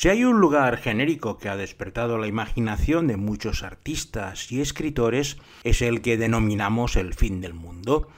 Si 0.00 0.08
hay 0.08 0.24
un 0.24 0.40
lugar 0.40 0.78
genérico 0.78 1.36
que 1.36 1.50
ha 1.50 1.58
despertado 1.58 2.16
la 2.16 2.26
imaginación 2.26 3.06
de 3.06 3.18
muchos 3.18 3.62
artistas 3.62 4.50
y 4.50 4.62
escritores, 4.62 5.36
es 5.62 5.82
el 5.82 6.00
que 6.00 6.16
denominamos 6.16 6.96
el 6.96 7.12
fin 7.12 7.42
del 7.42 7.52
mundo. 7.52 8.08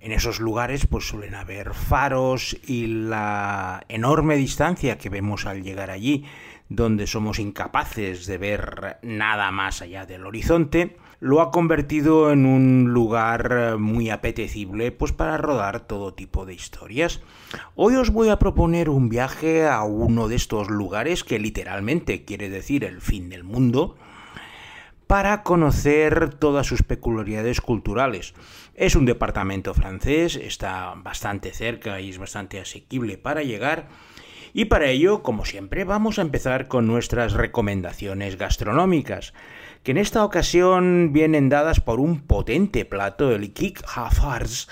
En 0.00 0.12
esos 0.12 0.40
lugares 0.40 0.86
pues 0.86 1.06
suelen 1.06 1.34
haber 1.34 1.74
faros 1.74 2.56
y 2.66 2.86
la 2.86 3.84
enorme 3.90 4.36
distancia 4.36 4.96
que 4.96 5.10
vemos 5.10 5.44
al 5.44 5.62
llegar 5.62 5.90
allí, 5.90 6.24
donde 6.70 7.06
somos 7.06 7.38
incapaces 7.38 8.24
de 8.24 8.38
ver 8.38 8.96
nada 9.02 9.50
más 9.50 9.82
allá 9.82 10.06
del 10.06 10.24
horizonte, 10.24 10.96
lo 11.24 11.40
ha 11.40 11.50
convertido 11.50 12.30
en 12.32 12.44
un 12.44 12.92
lugar 12.92 13.78
muy 13.78 14.10
apetecible 14.10 14.92
pues 14.92 15.12
para 15.12 15.38
rodar 15.38 15.80
todo 15.86 16.12
tipo 16.12 16.44
de 16.44 16.52
historias. 16.52 17.22
Hoy 17.76 17.96
os 17.96 18.10
voy 18.10 18.28
a 18.28 18.38
proponer 18.38 18.90
un 18.90 19.08
viaje 19.08 19.66
a 19.66 19.84
uno 19.84 20.28
de 20.28 20.36
estos 20.36 20.68
lugares 20.68 21.24
que 21.24 21.38
literalmente 21.38 22.26
quiere 22.26 22.50
decir 22.50 22.84
el 22.84 23.00
fin 23.00 23.30
del 23.30 23.42
mundo 23.42 23.96
para 25.06 25.42
conocer 25.42 26.28
todas 26.34 26.66
sus 26.66 26.82
peculiaridades 26.82 27.62
culturales. 27.62 28.34
Es 28.74 28.94
un 28.94 29.06
departamento 29.06 29.72
francés, 29.72 30.36
está 30.36 30.92
bastante 30.94 31.54
cerca 31.54 32.02
y 32.02 32.10
es 32.10 32.18
bastante 32.18 32.60
asequible 32.60 33.16
para 33.16 33.42
llegar. 33.42 33.88
Y 34.52 34.66
para 34.66 34.90
ello, 34.90 35.22
como 35.22 35.46
siempre, 35.46 35.84
vamos 35.84 36.18
a 36.18 36.22
empezar 36.22 36.68
con 36.68 36.86
nuestras 36.86 37.32
recomendaciones 37.32 38.36
gastronómicas 38.36 39.32
que 39.84 39.90
en 39.90 39.98
esta 39.98 40.24
ocasión 40.24 41.12
vienen 41.12 41.50
dadas 41.50 41.78
por 41.78 42.00
un 42.00 42.20
potente 42.20 42.86
plato, 42.86 43.32
el 43.32 43.52
Kik 43.52 43.82
Hafars, 43.94 44.68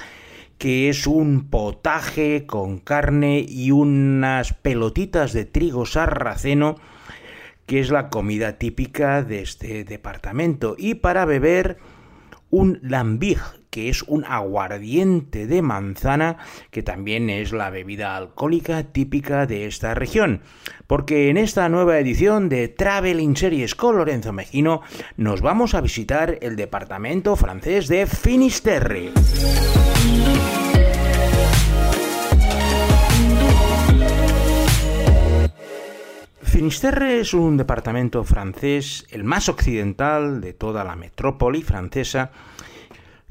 que 0.56 0.88
es 0.88 1.06
un 1.06 1.50
potaje 1.50 2.46
con 2.46 2.78
carne 2.78 3.44
y 3.46 3.72
unas 3.72 4.54
pelotitas 4.54 5.34
de 5.34 5.44
trigo 5.44 5.84
sarraceno, 5.84 6.76
que 7.66 7.80
es 7.80 7.90
la 7.90 8.08
comida 8.08 8.56
típica 8.56 9.22
de 9.22 9.42
este 9.42 9.84
departamento. 9.84 10.76
Y 10.78 10.94
para 10.94 11.26
beber, 11.26 11.76
un 12.48 12.78
lambic, 12.82 13.38
que 13.72 13.88
es 13.88 14.02
un 14.02 14.26
aguardiente 14.26 15.46
de 15.46 15.62
manzana, 15.62 16.36
que 16.70 16.82
también 16.82 17.30
es 17.30 17.52
la 17.52 17.70
bebida 17.70 18.18
alcohólica 18.18 18.82
típica 18.92 19.46
de 19.46 19.66
esta 19.66 19.94
región. 19.94 20.42
Porque 20.86 21.30
en 21.30 21.38
esta 21.38 21.70
nueva 21.70 21.98
edición 21.98 22.50
de 22.50 22.68
Traveling 22.68 23.34
Series 23.34 23.74
con 23.74 23.96
Lorenzo 23.96 24.34
Mejino 24.34 24.82
nos 25.16 25.40
vamos 25.40 25.72
a 25.74 25.80
visitar 25.80 26.38
el 26.42 26.54
departamento 26.54 27.34
francés 27.34 27.88
de 27.88 28.06
Finisterre. 28.06 29.12
Finisterre 36.42 37.20
es 37.20 37.32
un 37.32 37.56
departamento 37.56 38.22
francés, 38.24 39.06
el 39.10 39.24
más 39.24 39.48
occidental 39.48 40.42
de 40.42 40.52
toda 40.52 40.84
la 40.84 40.94
metrópoli 40.94 41.62
francesa, 41.62 42.30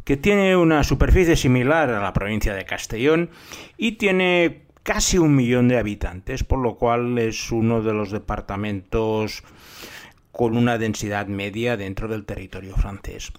que 0.03 0.17
tiene 0.17 0.55
una 0.55 0.83
superficie 0.83 1.35
similar 1.35 1.89
a 1.89 2.01
la 2.01 2.13
provincia 2.13 2.53
de 2.53 2.65
Castellón 2.65 3.29
y 3.77 3.93
tiene 3.93 4.63
casi 4.83 5.17
un 5.17 5.35
millón 5.35 5.67
de 5.67 5.77
habitantes, 5.77 6.43
por 6.43 6.59
lo 6.59 6.75
cual 6.75 7.17
es 7.19 7.51
uno 7.51 7.81
de 7.81 7.93
los 7.93 8.11
departamentos 8.11 9.43
con 10.31 10.57
una 10.57 10.77
densidad 10.77 11.27
media 11.27 11.77
dentro 11.77 12.07
del 12.07 12.25
territorio 12.25 12.75
francés. 12.75 13.31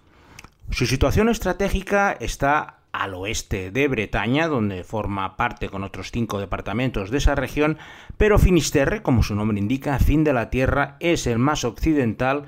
Su 0.71 0.87
situación 0.87 1.29
estratégica 1.29 2.13
está 2.13 2.79
al 2.93 3.15
oeste 3.15 3.71
de 3.71 3.89
Bretaña, 3.89 4.49
donde 4.49 4.85
forma 4.85 5.37
parte 5.37 5.69
con 5.69 5.83
otros 5.83 6.11
cinco 6.13 6.39
departamentos 6.39 7.11
de 7.11 7.19
esa 7.19 7.35
región, 7.35 7.79
pero 8.19 8.39
Finisterre, 8.39 9.03
como 9.03 9.23
su 9.23 9.35
nombre 9.35 9.59
indica, 9.59 9.99
fin 9.99 10.25
de 10.25 10.35
la 10.35 10.51
tierra, 10.51 10.97
es 11.01 11.27
el 11.27 11.39
más 11.39 11.65
occidental 11.65 12.45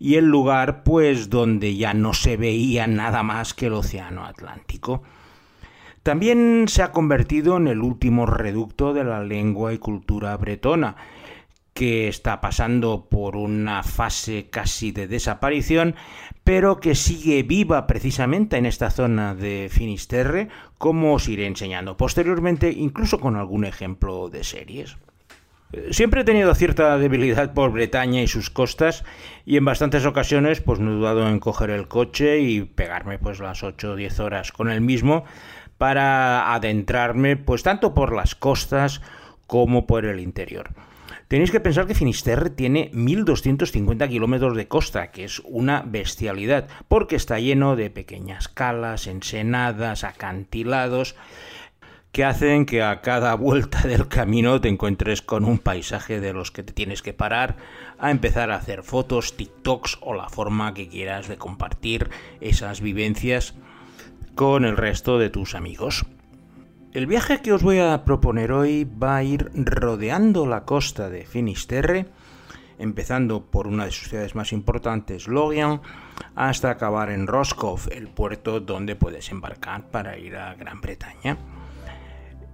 y 0.00 0.14
el 0.14 0.24
lugar 0.24 0.82
pues 0.82 1.28
donde 1.28 1.76
ya 1.76 1.92
no 1.92 2.14
se 2.14 2.38
veía 2.38 2.86
nada 2.86 3.22
más 3.22 3.52
que 3.52 3.66
el 3.66 3.74
océano 3.74 4.24
Atlántico. 4.24 5.02
También 6.02 6.64
se 6.68 6.82
ha 6.82 6.90
convertido 6.90 7.58
en 7.58 7.68
el 7.68 7.82
último 7.82 8.24
reducto 8.24 8.94
de 8.94 9.04
la 9.04 9.22
lengua 9.22 9.74
y 9.74 9.78
cultura 9.78 10.34
bretona, 10.38 10.96
que 11.74 12.08
está 12.08 12.40
pasando 12.40 13.08
por 13.10 13.36
una 13.36 13.82
fase 13.82 14.48
casi 14.48 14.90
de 14.90 15.06
desaparición, 15.06 15.94
pero 16.44 16.80
que 16.80 16.94
sigue 16.94 17.42
viva 17.42 17.86
precisamente 17.86 18.56
en 18.56 18.64
esta 18.64 18.90
zona 18.90 19.34
de 19.34 19.68
Finisterre, 19.70 20.48
como 20.78 21.12
os 21.14 21.28
iré 21.28 21.46
enseñando 21.46 21.98
posteriormente, 21.98 22.72
incluso 22.72 23.20
con 23.20 23.36
algún 23.36 23.66
ejemplo 23.66 24.30
de 24.30 24.44
series. 24.44 24.96
Siempre 25.92 26.22
he 26.22 26.24
tenido 26.24 26.52
cierta 26.54 26.98
debilidad 26.98 27.54
por 27.54 27.70
Bretaña 27.70 28.22
y 28.22 28.26
sus 28.26 28.50
costas 28.50 29.04
y 29.46 29.56
en 29.56 29.64
bastantes 29.64 30.04
ocasiones 30.04 30.60
pues 30.60 30.80
no 30.80 30.90
he 30.90 30.94
dudado 30.94 31.28
en 31.28 31.38
coger 31.38 31.70
el 31.70 31.86
coche 31.86 32.40
y 32.40 32.62
pegarme 32.62 33.18
pues 33.18 33.38
las 33.38 33.62
8 33.62 33.92
o 33.92 33.96
10 33.96 34.18
horas 34.18 34.50
con 34.50 34.68
el 34.68 34.80
mismo 34.80 35.24
para 35.78 36.52
adentrarme 36.54 37.36
pues 37.36 37.62
tanto 37.62 37.94
por 37.94 38.14
las 38.14 38.34
costas 38.34 39.00
como 39.46 39.86
por 39.86 40.06
el 40.06 40.18
interior. 40.18 40.70
Tenéis 41.28 41.52
que 41.52 41.60
pensar 41.60 41.86
que 41.86 41.94
Finisterre 41.94 42.50
tiene 42.50 42.90
1.250 42.90 44.08
kilómetros 44.08 44.56
de 44.56 44.66
costa, 44.66 45.12
que 45.12 45.22
es 45.22 45.40
una 45.44 45.84
bestialidad, 45.86 46.66
porque 46.88 47.14
está 47.14 47.38
lleno 47.38 47.76
de 47.76 47.88
pequeñas 47.88 48.48
calas, 48.48 49.06
ensenadas, 49.06 50.02
acantilados, 50.02 51.14
que 52.12 52.24
hacen 52.24 52.66
que 52.66 52.82
a 52.82 53.00
cada 53.00 53.34
vuelta 53.36 53.82
del 53.82 54.08
camino 54.08 54.60
te 54.60 54.68
encuentres 54.68 55.22
con 55.22 55.44
un 55.44 55.58
paisaje 55.58 56.20
de 56.20 56.32
los 56.32 56.50
que 56.50 56.62
te 56.62 56.72
tienes 56.72 57.02
que 57.02 57.12
parar 57.12 57.56
a 57.98 58.10
empezar 58.10 58.50
a 58.50 58.56
hacer 58.56 58.82
fotos, 58.82 59.36
TikToks 59.36 59.98
o 60.00 60.14
la 60.14 60.28
forma 60.28 60.74
que 60.74 60.88
quieras 60.88 61.28
de 61.28 61.36
compartir 61.36 62.10
esas 62.40 62.80
vivencias 62.80 63.54
con 64.34 64.64
el 64.64 64.76
resto 64.76 65.18
de 65.18 65.30
tus 65.30 65.54
amigos. 65.54 66.06
El 66.92 67.06
viaje 67.06 67.40
que 67.40 67.52
os 67.52 67.62
voy 67.62 67.78
a 67.78 68.04
proponer 68.04 68.50
hoy 68.50 68.84
va 68.84 69.16
a 69.16 69.22
ir 69.22 69.50
rodeando 69.54 70.46
la 70.46 70.64
costa 70.64 71.08
de 71.08 71.24
Finisterre, 71.24 72.06
empezando 72.80 73.44
por 73.44 73.68
una 73.68 73.84
de 73.84 73.92
sus 73.92 74.08
ciudades 74.08 74.34
más 74.34 74.52
importantes, 74.52 75.28
Lorient, 75.28 75.82
hasta 76.34 76.70
acabar 76.70 77.10
en 77.10 77.28
Roscoff, 77.28 77.86
el 77.92 78.08
puerto 78.08 78.58
donde 78.58 78.96
puedes 78.96 79.30
embarcar 79.30 79.88
para 79.90 80.18
ir 80.18 80.34
a 80.36 80.54
Gran 80.54 80.80
Bretaña. 80.80 81.36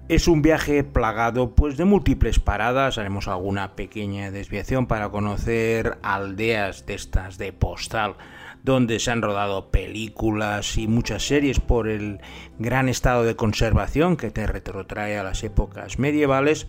Es 0.09 0.29
un 0.29 0.41
viaje 0.41 0.85
plagado 0.85 1.57
pues 1.57 1.77
de 1.77 1.85
múltiples 1.85 2.39
paradas, 2.39 2.97
haremos 2.97 3.27
alguna 3.27 3.75
pequeña 3.75 4.31
desviación 4.31 4.87
para 4.87 5.09
conocer 5.09 5.99
aldeas 6.01 6.87
de 6.87 6.95
estas 6.95 7.39
de 7.39 7.53
postal 7.53 8.15
donde 8.63 9.01
se 9.01 9.11
han 9.11 9.21
rodado 9.21 9.73
películas 9.73 10.79
y 10.79 10.87
muchas 10.87 11.27
series 11.27 11.59
por 11.59 11.89
el 11.89 12.21
gran 12.61 12.89
estado 12.89 13.25
de 13.25 13.35
conservación 13.35 14.17
que 14.17 14.31
te 14.31 14.47
retrotrae 14.47 15.19
a 15.19 15.25
las 15.25 15.43
épocas 15.43 15.99
medievales. 15.99 16.69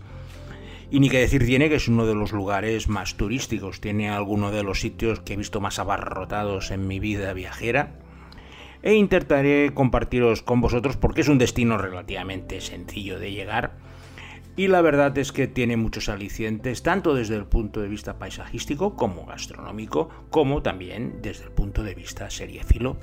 Y 0.90 0.98
ni 0.98 1.08
que 1.08 1.20
decir 1.20 1.46
tiene 1.46 1.68
que 1.68 1.76
es 1.76 1.86
uno 1.86 2.06
de 2.06 2.16
los 2.16 2.32
lugares 2.32 2.88
más 2.88 3.16
turísticos, 3.16 3.80
tiene 3.80 4.10
alguno 4.10 4.50
de 4.50 4.64
los 4.64 4.80
sitios 4.80 5.20
que 5.20 5.34
he 5.34 5.36
visto 5.36 5.60
más 5.60 5.78
abarrotados 5.78 6.72
en 6.72 6.88
mi 6.88 6.98
vida 6.98 7.32
viajera 7.34 7.92
e 8.82 8.94
intentaré 8.94 9.72
compartiros 9.74 10.42
con 10.42 10.60
vosotros 10.60 10.96
porque 10.96 11.22
es 11.22 11.28
un 11.28 11.38
destino 11.38 11.78
relativamente 11.78 12.60
sencillo 12.60 13.18
de 13.18 13.32
llegar 13.32 13.72
y 14.58 14.66
la 14.66 14.80
verdad 14.80 15.16
es 15.18 15.30
que 15.30 15.46
tiene 15.46 15.76
muchos 15.76 16.08
alicientes 16.08 16.82
tanto 16.82 17.14
desde 17.14 17.36
el 17.36 17.44
punto 17.44 17.80
de 17.80 17.86
vista 17.86 18.18
paisajístico 18.18 18.96
como 18.96 19.24
gastronómico 19.24 20.08
como 20.30 20.62
también 20.62 21.22
desde 21.22 21.44
el 21.44 21.52
punto 21.52 21.84
de 21.84 21.94
vista 21.94 22.28
seriéfilo. 22.28 22.96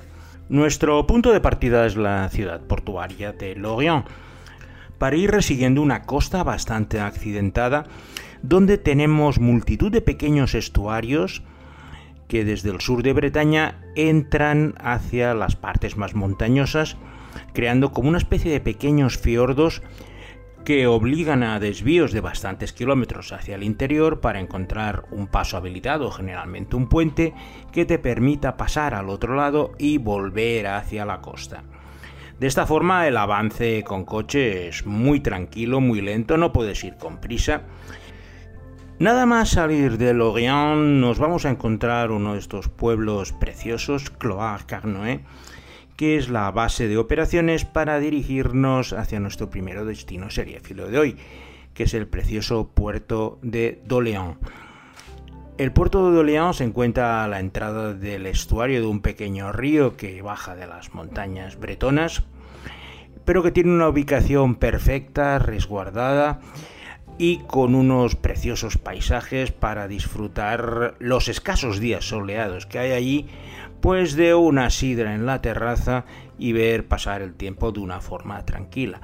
Nuestro 0.50 1.06
punto 1.06 1.32
de 1.32 1.40
partida 1.40 1.86
es 1.86 1.96
la 1.96 2.28
ciudad 2.28 2.60
portuaria 2.60 3.32
de 3.32 3.56
Lorient 3.56 4.04
para 4.98 5.16
ir 5.16 5.30
resiguiendo 5.30 5.80
una 5.80 6.02
costa 6.02 6.44
bastante 6.44 7.00
accidentada 7.00 7.84
donde 8.42 8.76
tenemos 8.76 9.40
multitud 9.40 9.90
de 9.90 10.02
pequeños 10.02 10.54
estuarios 10.54 11.42
que 12.28 12.44
desde 12.44 12.70
el 12.70 12.80
sur 12.80 13.02
de 13.02 13.12
Bretaña 13.12 13.80
entran 13.94 14.74
hacia 14.78 15.34
las 15.34 15.56
partes 15.56 15.96
más 15.96 16.14
montañosas, 16.14 16.96
creando 17.52 17.92
como 17.92 18.08
una 18.08 18.18
especie 18.18 18.50
de 18.50 18.60
pequeños 18.60 19.18
fiordos 19.18 19.82
que 20.64 20.88
obligan 20.88 21.44
a 21.44 21.60
desvíos 21.60 22.10
de 22.10 22.20
bastantes 22.20 22.72
kilómetros 22.72 23.32
hacia 23.32 23.54
el 23.54 23.62
interior 23.62 24.20
para 24.20 24.40
encontrar 24.40 25.04
un 25.12 25.28
paso 25.28 25.56
habilitado, 25.56 26.10
generalmente 26.10 26.74
un 26.74 26.88
puente, 26.88 27.34
que 27.70 27.84
te 27.84 28.00
permita 28.00 28.56
pasar 28.56 28.92
al 28.92 29.08
otro 29.08 29.36
lado 29.36 29.74
y 29.78 29.98
volver 29.98 30.66
hacia 30.66 31.04
la 31.04 31.20
costa. 31.20 31.62
De 32.40 32.48
esta 32.48 32.66
forma 32.66 33.06
el 33.06 33.16
avance 33.16 33.84
con 33.84 34.04
coche 34.04 34.66
es 34.66 34.84
muy 34.84 35.20
tranquilo, 35.20 35.80
muy 35.80 36.00
lento, 36.00 36.36
no 36.36 36.52
puedes 36.52 36.82
ir 36.82 36.96
con 36.96 37.20
prisa 37.20 37.62
Nada 38.98 39.26
más 39.26 39.50
salir 39.50 39.98
de 39.98 40.14
Lorient 40.14 41.00
nos 41.02 41.18
vamos 41.18 41.44
a 41.44 41.50
encontrar 41.50 42.10
uno 42.10 42.32
de 42.32 42.38
estos 42.38 42.70
pueblos 42.70 43.32
preciosos, 43.32 44.10
Cloire-Carnoët, 44.10 45.20
que 45.96 46.16
es 46.16 46.30
la 46.30 46.50
base 46.50 46.88
de 46.88 46.96
operaciones 46.96 47.66
para 47.66 47.98
dirigirnos 47.98 48.94
hacia 48.94 49.20
nuestro 49.20 49.50
primer 49.50 49.84
destino 49.84 50.30
seriéfilo 50.30 50.88
de 50.88 50.98
hoy, 50.98 51.16
que 51.74 51.82
es 51.82 51.92
el 51.92 52.06
precioso 52.06 52.68
puerto 52.72 53.38
de 53.42 53.82
Doléans. 53.84 54.38
El 55.58 55.72
puerto 55.72 56.08
de 56.08 56.16
Doléans 56.16 56.56
se 56.56 56.64
encuentra 56.64 57.22
a 57.22 57.28
la 57.28 57.40
entrada 57.40 57.92
del 57.92 58.24
estuario 58.24 58.80
de 58.80 58.86
un 58.86 59.00
pequeño 59.00 59.52
río 59.52 59.98
que 59.98 60.22
baja 60.22 60.56
de 60.56 60.66
las 60.66 60.94
montañas 60.94 61.60
bretonas, 61.60 62.22
pero 63.26 63.42
que 63.42 63.52
tiene 63.52 63.74
una 63.74 63.90
ubicación 63.90 64.54
perfecta, 64.54 65.38
resguardada 65.38 66.40
y 67.18 67.38
con 67.38 67.74
unos 67.74 68.14
preciosos 68.14 68.76
paisajes 68.76 69.52
para 69.52 69.88
disfrutar 69.88 70.94
los 70.98 71.28
escasos 71.28 71.80
días 71.80 72.04
soleados 72.08 72.66
que 72.66 72.78
hay 72.78 72.92
allí, 72.92 73.26
pues 73.80 74.16
de 74.16 74.34
una 74.34 74.70
sidra 74.70 75.14
en 75.14 75.26
la 75.26 75.40
terraza 75.40 76.04
y 76.38 76.52
ver 76.52 76.86
pasar 76.86 77.22
el 77.22 77.34
tiempo 77.34 77.72
de 77.72 77.80
una 77.80 78.00
forma 78.00 78.44
tranquila. 78.44 79.00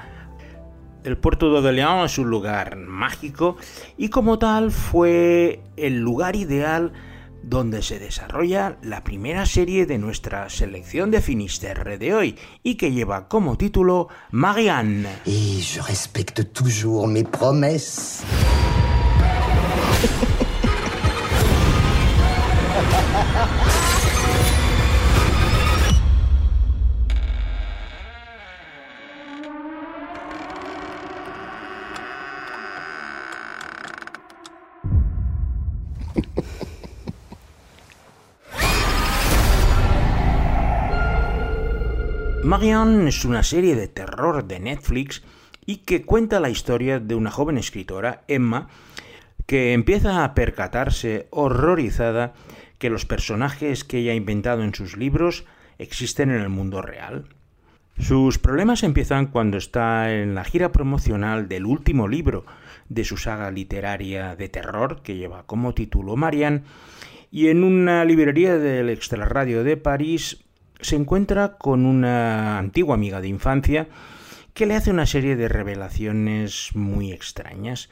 El 1.05 1.17
puerto 1.17 1.61
de 1.61 1.73
León 1.73 2.05
es 2.05 2.19
un 2.19 2.31
lugar 2.31 2.77
mágico 2.77 3.57
y 3.97 4.09
como 4.09 4.39
tal 4.39 4.71
fue 4.71 5.61
el 5.77 5.99
lugar 5.99 6.37
ideal 6.37 6.93
donde 7.43 7.83
se 7.83 7.99
desarrolla 7.99 8.79
la 8.83 9.05
primera 9.05 9.47
serie 9.47 9.87
de 9.87 9.99
nuestra 9.99 10.49
selección 10.49 11.11
de 11.11 11.21
Finisterre 11.21 11.99
de 11.99 12.15
hoy 12.15 12.39
y 12.63 12.77
que 12.77 12.93
lleva 12.93 13.29
como 13.29 13.57
título 13.59 14.09
Marianne. 14.31 15.09
Y 15.27 15.61
je 15.61 15.83
respecte 15.83 16.45
toujours 16.45 17.09
mes 17.09 17.25
promesses. 17.25 18.23
Marianne 42.53 43.09
es 43.09 43.25
una 43.25 43.43
serie 43.43 43.77
de 43.77 43.89
terror 43.89 44.47
de 44.47 44.61
Netflix 44.61 45.23
y 45.65 45.77
que 45.79 46.03
cuenta 46.03 46.39
la 46.39 46.51
historia 46.51 47.01
de 47.01 47.15
una 47.15 47.31
joven 47.31 47.57
escritora, 47.57 48.25
Emma, 48.29 48.69
que 49.47 49.73
empieza 49.73 50.23
a 50.23 50.35
percatarse 50.35 51.29
horrorizada 51.31 52.35
que 52.77 52.91
los 52.91 53.07
personajes 53.07 53.85
que 53.85 54.01
ella 54.01 54.13
ha 54.13 54.17
inventado 54.17 54.65
en 54.65 54.75
sus 54.75 54.99
libros 54.99 55.47
existen 55.79 56.31
en 56.31 56.43
el 56.43 56.51
mundo 56.51 56.83
real. 56.83 57.25
Sus 57.99 58.39
problemas 58.39 58.83
empiezan 58.83 59.29
cuando 59.29 59.57
está 59.57 60.13
en 60.13 60.35
la 60.35 60.45
gira 60.45 60.73
promocional 60.73 61.49
del 61.49 61.65
último 61.65 62.07
libro 62.07 62.45
de 62.91 63.05
su 63.05 63.17
saga 63.17 63.51
literaria 63.51 64.37
de 64.37 64.51
terror, 64.51 65.01
que 65.01 65.17
lleva 65.17 65.47
como 65.47 65.73
título 65.73 66.17
Marianne, 66.17 66.65
y 67.31 67.49
en 67.49 67.65
una 67.65 68.05
librería 68.05 68.59
del 68.59 68.91
Extrarradio 68.91 69.65
de 69.65 69.79
París 69.79 70.45
se 70.83 70.97
encuentra 70.97 71.57
con 71.57 71.87
una 71.87 72.59
antigua 72.59 72.95
amiga 72.95 73.21
de 73.21 73.29
infancia 73.29 73.89
que 74.55 74.67
le 74.67 74.75
hace 74.75 74.91
una 74.91 75.07
serie 75.07 75.37
de 75.37 75.49
revelaciones 75.49 76.71
muy 76.75 77.13
extrañas. 77.13 77.89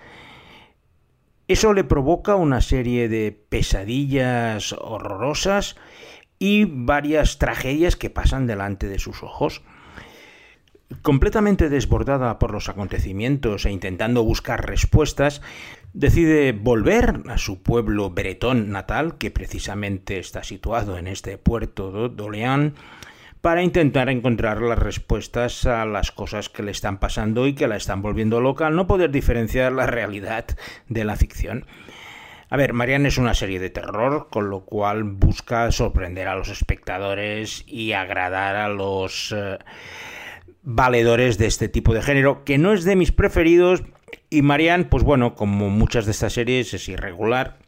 Eso 1.48 1.72
le 1.72 1.84
provoca 1.84 2.36
una 2.36 2.60
serie 2.60 3.08
de 3.08 3.32
pesadillas 3.32 4.72
horrorosas 4.74 5.76
y 6.38 6.64
varias 6.64 7.38
tragedias 7.38 7.96
que 7.96 8.10
pasan 8.10 8.46
delante 8.46 8.88
de 8.88 8.98
sus 8.98 9.22
ojos. 9.22 9.62
Completamente 11.10 11.68
desbordada 11.68 12.38
por 12.38 12.52
los 12.52 12.68
acontecimientos 12.68 13.66
e 13.66 13.72
intentando 13.72 14.22
buscar 14.22 14.64
respuestas, 14.64 15.42
decide 15.92 16.52
volver 16.52 17.22
a 17.28 17.36
su 17.36 17.64
pueblo 17.64 18.10
bretón 18.10 18.70
natal, 18.70 19.18
que 19.18 19.32
precisamente 19.32 20.20
está 20.20 20.44
situado 20.44 20.98
en 20.98 21.08
este 21.08 21.36
puerto 21.36 22.08
de 22.08 22.22
Orléans, 22.22 22.74
para 23.40 23.64
intentar 23.64 24.08
encontrar 24.08 24.62
las 24.62 24.78
respuestas 24.78 25.66
a 25.66 25.84
las 25.84 26.12
cosas 26.12 26.48
que 26.48 26.62
le 26.62 26.70
están 26.70 27.00
pasando 27.00 27.48
y 27.48 27.56
que 27.56 27.66
la 27.66 27.74
están 27.74 28.02
volviendo 28.02 28.40
loca, 28.40 28.68
al 28.68 28.76
no 28.76 28.86
poder 28.86 29.10
diferenciar 29.10 29.72
la 29.72 29.88
realidad 29.88 30.44
de 30.86 31.02
la 31.02 31.16
ficción. 31.16 31.66
A 32.50 32.56
ver, 32.56 32.72
Marianne 32.72 33.08
es 33.08 33.18
una 33.18 33.34
serie 33.34 33.58
de 33.58 33.70
terror, 33.70 34.28
con 34.30 34.48
lo 34.48 34.60
cual 34.60 35.02
busca 35.02 35.72
sorprender 35.72 36.28
a 36.28 36.36
los 36.36 36.50
espectadores 36.50 37.64
y 37.66 37.94
agradar 37.94 38.54
a 38.54 38.68
los 38.68 39.34
eh, 39.36 39.58
valedores 40.62 41.38
de 41.38 41.46
este 41.46 41.68
tipo 41.68 41.94
de 41.94 42.02
género, 42.02 42.44
que 42.44 42.58
no 42.58 42.72
es 42.72 42.84
de 42.84 42.96
mis 42.96 43.12
preferidos, 43.12 43.82
y 44.28 44.42
Marianne, 44.42 44.84
pues 44.84 45.04
bueno, 45.04 45.34
como 45.34 45.70
muchas 45.70 46.04
de 46.04 46.12
estas 46.12 46.32
series, 46.32 46.74
es 46.74 46.88
irregular. 46.88 47.58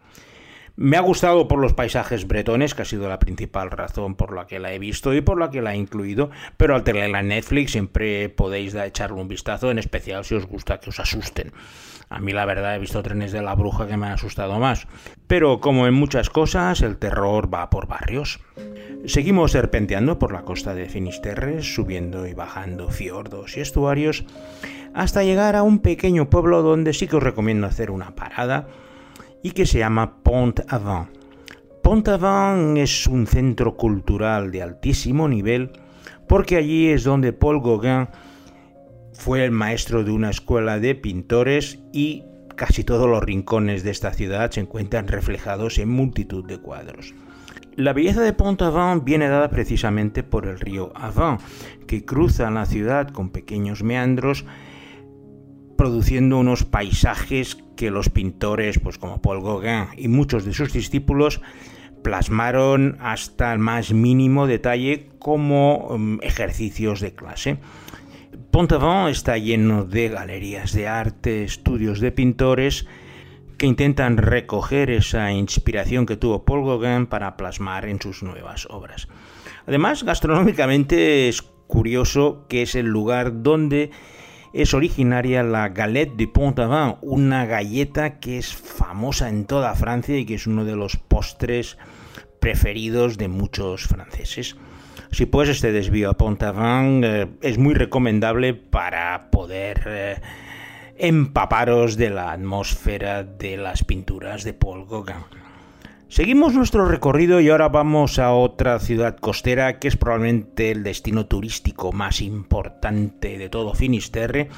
Me 0.74 0.96
ha 0.96 1.00
gustado 1.00 1.48
por 1.48 1.58
los 1.58 1.74
paisajes 1.74 2.26
bretones, 2.26 2.74
que 2.74 2.82
ha 2.82 2.86
sido 2.86 3.08
la 3.08 3.18
principal 3.18 3.70
razón 3.70 4.14
por 4.14 4.34
la 4.34 4.46
que 4.46 4.58
la 4.58 4.72
he 4.72 4.78
visto 4.78 5.12
y 5.12 5.20
por 5.20 5.38
la 5.38 5.50
que 5.50 5.60
la 5.60 5.74
he 5.74 5.76
incluido, 5.76 6.30
pero 6.56 6.74
al 6.74 6.82
tenerla 6.82 7.20
en 7.20 7.28
Netflix 7.28 7.72
siempre 7.72 8.30
podéis 8.30 8.74
echarle 8.74 9.20
un 9.20 9.28
vistazo, 9.28 9.70
en 9.70 9.78
especial 9.78 10.24
si 10.24 10.34
os 10.34 10.46
gusta 10.46 10.80
que 10.80 10.88
os 10.88 10.98
asusten. 10.98 11.52
A 12.08 12.20
mí 12.20 12.32
la 12.32 12.46
verdad 12.46 12.74
he 12.74 12.78
visto 12.78 13.02
trenes 13.02 13.32
de 13.32 13.42
la 13.42 13.54
bruja 13.54 13.86
que 13.86 13.96
me 13.96 14.06
han 14.06 14.12
asustado 14.12 14.58
más. 14.58 14.86
Pero 15.26 15.60
como 15.60 15.86
en 15.86 15.94
muchas 15.94 16.30
cosas, 16.30 16.80
el 16.80 16.96
terror 16.96 17.52
va 17.52 17.70
por 17.70 17.86
barrios. 17.86 18.40
Seguimos 19.04 19.52
serpenteando 19.52 20.18
por 20.18 20.32
la 20.32 20.42
costa 20.42 20.74
de 20.74 20.88
Finisterre, 20.88 21.62
subiendo 21.62 22.26
y 22.26 22.34
bajando 22.34 22.88
fiordos 22.88 23.56
y 23.56 23.60
estuarios, 23.60 24.24
hasta 24.94 25.24
llegar 25.24 25.56
a 25.56 25.62
un 25.62 25.80
pequeño 25.80 26.30
pueblo 26.30 26.62
donde 26.62 26.92
sí 26.92 27.08
que 27.08 27.16
os 27.16 27.22
recomiendo 27.22 27.66
hacer 27.66 27.90
una 27.90 28.14
parada 28.14 28.68
y 29.42 29.50
que 29.50 29.66
se 29.66 29.78
llama 29.78 30.22
Pont-Aven. 30.22 31.08
Pont-Aven 31.82 32.76
es 32.76 33.06
un 33.06 33.26
centro 33.26 33.76
cultural 33.76 34.50
de 34.50 34.62
altísimo 34.62 35.28
nivel 35.28 35.72
porque 36.28 36.56
allí 36.56 36.88
es 36.88 37.04
donde 37.04 37.32
Paul 37.32 37.60
Gauguin 37.60 38.08
fue 39.12 39.44
el 39.44 39.50
maestro 39.50 40.04
de 40.04 40.10
una 40.10 40.30
escuela 40.30 40.78
de 40.78 40.94
pintores 40.94 41.78
y 41.92 42.24
casi 42.56 42.84
todos 42.84 43.08
los 43.08 43.22
rincones 43.22 43.82
de 43.82 43.90
esta 43.90 44.12
ciudad 44.12 44.50
se 44.50 44.60
encuentran 44.60 45.08
reflejados 45.08 45.78
en 45.78 45.88
multitud 45.88 46.44
de 46.46 46.58
cuadros. 46.58 47.14
La 47.76 47.92
belleza 47.92 48.20
de 48.20 48.34
Pont-Aven 48.34 49.04
viene 49.04 49.28
dada 49.28 49.48
precisamente 49.48 50.22
por 50.22 50.46
el 50.46 50.60
río 50.60 50.92
Aven, 50.94 51.38
que 51.86 52.04
cruza 52.04 52.50
la 52.50 52.66
ciudad 52.66 53.08
con 53.08 53.30
pequeños 53.30 53.82
meandros 53.82 54.44
produciendo 55.82 56.38
unos 56.38 56.62
paisajes 56.64 57.58
que 57.74 57.90
los 57.90 58.08
pintores, 58.08 58.78
pues 58.78 58.98
como 58.98 59.20
Paul 59.20 59.42
Gauguin 59.42 59.86
y 59.96 60.06
muchos 60.06 60.44
de 60.44 60.54
sus 60.54 60.72
discípulos, 60.72 61.40
plasmaron 62.04 62.98
hasta 63.00 63.52
el 63.52 63.58
más 63.58 63.92
mínimo 63.92 64.46
detalle 64.46 65.08
como 65.18 65.88
um, 65.88 66.20
ejercicios 66.22 67.00
de 67.00 67.16
clase. 67.16 67.58
Pont-Aven 68.52 69.08
está 69.08 69.38
lleno 69.38 69.84
de 69.84 70.08
galerías 70.08 70.72
de 70.72 70.86
arte, 70.86 71.42
estudios 71.42 71.98
de 71.98 72.12
pintores 72.12 72.86
que 73.58 73.66
intentan 73.66 74.18
recoger 74.18 74.88
esa 74.88 75.32
inspiración 75.32 76.06
que 76.06 76.16
tuvo 76.16 76.44
Paul 76.44 76.64
Gauguin 76.64 77.06
para 77.08 77.36
plasmar 77.36 77.88
en 77.88 78.00
sus 78.00 78.22
nuevas 78.22 78.68
obras. 78.70 79.08
Además, 79.66 80.04
gastronómicamente 80.04 81.28
es 81.28 81.42
curioso 81.42 82.46
que 82.48 82.62
es 82.62 82.76
el 82.76 82.86
lugar 82.86 83.42
donde 83.42 83.90
es 84.52 84.74
originaria 84.74 85.42
la 85.42 85.68
galette 85.70 86.16
de 86.16 86.28
Pont-Aven, 86.28 86.96
una 87.00 87.46
galleta 87.46 88.18
que 88.18 88.38
es 88.38 88.54
famosa 88.54 89.28
en 89.28 89.46
toda 89.46 89.74
Francia 89.74 90.18
y 90.18 90.26
que 90.26 90.34
es 90.34 90.46
uno 90.46 90.64
de 90.64 90.76
los 90.76 90.96
postres 90.96 91.78
preferidos 92.40 93.18
de 93.18 93.28
muchos 93.28 93.84
franceses. 93.84 94.56
Si 95.10 95.26
pues 95.26 95.48
este 95.48 95.72
desvío 95.72 96.10
a 96.10 96.14
Pont-Aven 96.14 97.02
eh, 97.04 97.28
es 97.40 97.58
muy 97.58 97.74
recomendable 97.74 98.54
para 98.54 99.30
poder 99.30 99.82
eh, 99.86 100.20
empaparos 100.96 101.96
de 101.96 102.10
la 102.10 102.32
atmósfera 102.32 103.22
de 103.24 103.56
las 103.56 103.84
pinturas 103.84 104.44
de 104.44 104.54
Paul 104.54 104.86
Gauguin. 104.86 105.41
Seguimos 106.12 106.52
nuestro 106.52 106.84
recorrido 106.84 107.40
y 107.40 107.48
ahora 107.48 107.70
vamos 107.70 108.18
a 108.18 108.34
otra 108.34 108.78
ciudad 108.80 109.16
costera 109.16 109.78
que 109.78 109.88
es 109.88 109.96
probablemente 109.96 110.70
el 110.70 110.82
destino 110.82 111.24
turístico 111.24 111.90
más 111.90 112.20
importante 112.20 113.38
de 113.38 113.48
todo 113.48 113.72
Finisterre, 113.72 114.50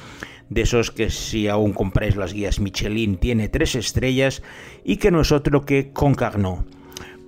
de 0.48 0.62
esos 0.62 0.90
que 0.90 1.10
si 1.10 1.46
aún 1.46 1.72
compráis 1.72 2.16
las 2.16 2.32
guías 2.32 2.58
Michelin 2.58 3.18
tiene 3.18 3.48
tres 3.48 3.76
estrellas 3.76 4.42
y 4.82 4.96
que 4.96 5.12
no 5.12 5.20
es 5.20 5.30
otro 5.30 5.64
que 5.64 5.92
Concarneau. 5.92 6.64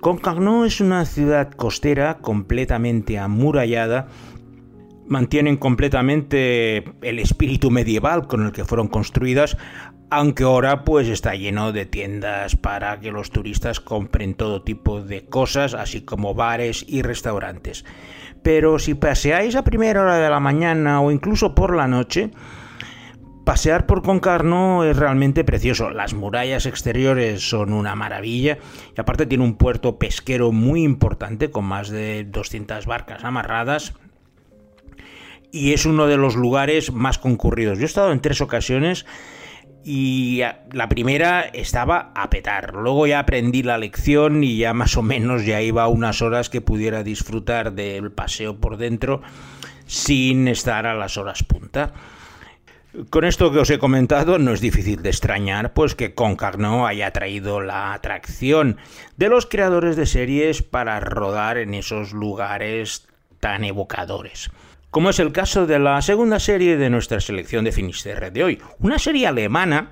Concarneau 0.01 0.65
es 0.65 0.81
una 0.81 1.05
ciudad 1.05 1.49
costera 1.53 2.17
completamente 2.17 3.17
amurallada 3.19 4.09
mantienen 5.07 5.57
completamente 5.57 6.83
el 7.01 7.19
espíritu 7.19 7.71
medieval 7.71 8.27
con 8.27 8.45
el 8.45 8.51
que 8.51 8.65
fueron 8.65 8.87
construidas, 8.87 9.57
aunque 10.09 10.43
ahora 10.43 10.83
pues 10.83 11.07
está 11.07 11.35
lleno 11.35 11.71
de 11.71 11.85
tiendas 11.85 12.55
para 12.55 12.99
que 12.99 13.11
los 13.11 13.31
turistas 13.31 13.79
compren 13.79 14.35
todo 14.35 14.63
tipo 14.63 15.01
de 15.01 15.25
cosas, 15.25 15.73
así 15.73 16.01
como 16.01 16.33
bares 16.33 16.85
y 16.87 17.01
restaurantes. 17.01 17.85
Pero 18.43 18.79
si 18.79 18.93
paseáis 18.93 19.55
a 19.55 19.63
primera 19.63 20.01
hora 20.01 20.17
de 20.17 20.29
la 20.29 20.39
mañana 20.39 21.01
o 21.01 21.11
incluso 21.11 21.55
por 21.55 21.75
la 21.75 21.87
noche, 21.87 22.31
pasear 23.43 23.85
por 23.85 24.03
Concarneau 24.03 24.83
es 24.83 24.95
realmente 24.95 25.43
precioso. 25.43 25.89
Las 25.89 26.13
murallas 26.13 26.65
exteriores 26.65 27.49
son 27.49 27.73
una 27.73 27.95
maravilla 27.95 28.57
y 28.95 29.01
aparte 29.01 29.25
tiene 29.25 29.43
un 29.43 29.55
puerto 29.55 29.97
pesquero 29.97 30.51
muy 30.51 30.83
importante 30.83 31.51
con 31.51 31.65
más 31.65 31.89
de 31.89 32.23
200 32.25 32.85
barcas 32.85 33.23
amarradas 33.23 33.93
y 35.51 35.73
es 35.73 35.85
uno 35.85 36.07
de 36.07 36.17
los 36.17 36.35
lugares 36.35 36.91
más 36.91 37.17
concurridos. 37.17 37.77
Yo 37.77 37.83
he 37.83 37.85
estado 37.85 38.11
en 38.11 38.21
tres 38.21 38.41
ocasiones 38.41 39.05
y 39.83 40.41
la 40.73 40.89
primera 40.89 41.41
estaba 41.41 42.11
a 42.13 42.29
petar. 42.29 42.73
Luego 42.73 43.07
ya 43.07 43.19
aprendí 43.19 43.63
la 43.63 43.77
lección 43.77 44.43
y 44.43 44.57
ya 44.57 44.73
más 44.73 44.97
o 44.97 45.01
menos 45.01 45.45
ya 45.45 45.61
iba 45.61 45.87
unas 45.87 46.21
horas 46.21 46.49
que 46.49 46.61
pudiera 46.61 47.03
disfrutar 47.03 47.73
del 47.73 48.11
paseo 48.11 48.57
por 48.57 48.77
dentro 48.77 49.21
sin 49.85 50.47
estar 50.49 50.85
a 50.85 50.93
las 50.93 51.17
horas 51.17 51.43
punta. 51.43 51.93
Con 53.09 53.25
esto 53.25 53.51
que 53.51 53.59
os 53.59 53.69
he 53.69 53.77
comentado, 53.77 54.39
no 54.39 54.51
es 54.51 54.59
difícil 54.59 55.03
de 55.03 55.09
extrañar, 55.09 55.73
pues 55.73 55.93
que 55.93 56.15
Concarneau 56.15 56.85
haya 56.85 57.11
traído 57.11 57.61
la 57.61 57.93
atracción 57.93 58.77
de 59.17 59.29
los 59.29 59.45
creadores 59.45 59.95
de 59.95 60.05
series 60.05 60.63
para 60.63 60.99
rodar 60.99 61.57
en 61.57 61.73
esos 61.73 62.11
lugares 62.11 63.07
tan 63.39 63.63
evocadores. 63.63 64.49
Como 64.89 65.09
es 65.09 65.19
el 65.19 65.33
caso 65.33 65.67
de 65.67 65.79
la 65.79 66.01
segunda 66.01 66.39
serie 66.39 66.77
de 66.77 66.89
nuestra 66.89 67.19
selección 67.19 67.65
de 67.65 67.73
Finisterre 67.73 68.31
de 68.31 68.43
hoy, 68.43 68.61
una 68.79 68.97
serie 68.97 69.27
alemana 69.27 69.91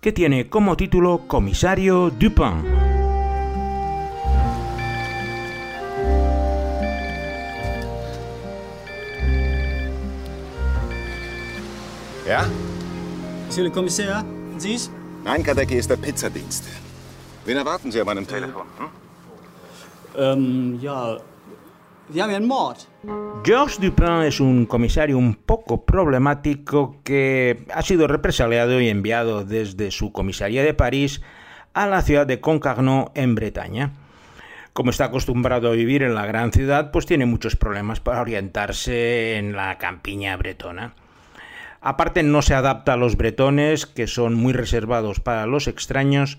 que 0.00 0.12
tiene 0.12 0.48
como 0.48 0.76
título 0.76 1.26
Comisario 1.26 2.10
Dupin. 2.10 2.62
Ja? 12.24 12.46
Monsieur 13.46 13.64
le 13.64 13.72
Commissaire, 13.72 14.22
Sie 14.58 14.74
es? 14.74 14.90
Nein, 15.24 15.42
Kadecki 15.42 15.74
ist 15.74 15.90
der 15.90 15.96
Pizzadienst. 15.96 16.66
Wen 17.44 17.56
erwarten 17.56 17.90
Sie 17.90 17.98
an 17.98 18.06
meinem 18.06 18.26
Telefon? 18.28 18.62
Hm? 18.78 18.88
Ähm, 20.16 20.78
ja. 20.80 21.18
Georges 23.44 23.80
Dupin 23.80 24.22
es 24.22 24.40
un 24.40 24.66
comisario 24.66 25.16
un 25.16 25.34
poco 25.34 25.84
problemático 25.84 26.96
que 27.04 27.64
ha 27.72 27.82
sido 27.82 28.06
represaliado 28.06 28.80
y 28.80 28.88
enviado 28.88 29.44
desde 29.44 29.90
su 29.90 30.12
comisaría 30.12 30.62
de 30.62 30.74
París 30.74 31.22
a 31.72 31.86
la 31.86 32.02
ciudad 32.02 32.26
de 32.26 32.40
Concarneau 32.40 33.12
en 33.14 33.34
Bretaña. 33.34 33.92
Como 34.72 34.90
está 34.90 35.06
acostumbrado 35.06 35.68
a 35.68 35.72
vivir 35.72 36.02
en 36.02 36.14
la 36.14 36.26
gran 36.26 36.52
ciudad, 36.52 36.90
pues 36.90 37.06
tiene 37.06 37.26
muchos 37.26 37.56
problemas 37.56 38.00
para 38.00 38.20
orientarse 38.20 39.36
en 39.36 39.54
la 39.56 39.78
campiña 39.78 40.36
bretona. 40.36 40.94
Aparte 41.80 42.22
no 42.22 42.42
se 42.42 42.54
adapta 42.54 42.92
a 42.92 42.96
los 42.96 43.16
bretones, 43.16 43.86
que 43.86 44.06
son 44.06 44.34
muy 44.34 44.52
reservados 44.52 45.20
para 45.20 45.46
los 45.46 45.66
extraños, 45.66 46.38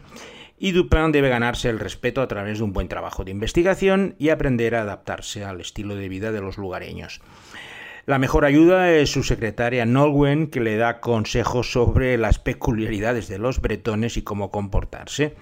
y 0.63 0.73
Dupin 0.73 1.11
debe 1.11 1.27
ganarse 1.27 1.69
el 1.69 1.79
respeto 1.79 2.21
a 2.21 2.27
través 2.27 2.59
de 2.59 2.63
un 2.63 2.71
buen 2.71 2.87
trabajo 2.87 3.23
de 3.23 3.31
investigación 3.31 4.13
y 4.19 4.29
aprender 4.29 4.75
a 4.75 4.83
adaptarse 4.83 5.43
al 5.43 5.59
estilo 5.59 5.95
de 5.95 6.07
vida 6.07 6.31
de 6.31 6.39
los 6.39 6.59
lugareños. 6.59 7.19
La 8.05 8.19
mejor 8.19 8.45
ayuda 8.45 8.91
es 8.91 9.11
su 9.11 9.23
secretaria 9.23 9.87
Nolwen, 9.87 10.51
que 10.51 10.59
le 10.59 10.77
da 10.77 10.99
consejos 10.99 11.71
sobre 11.71 12.15
las 12.19 12.37
peculiaridades 12.37 13.27
de 13.27 13.39
los 13.39 13.59
bretones 13.59 14.17
y 14.17 14.21
cómo 14.21 14.51
comportarse. 14.51 15.33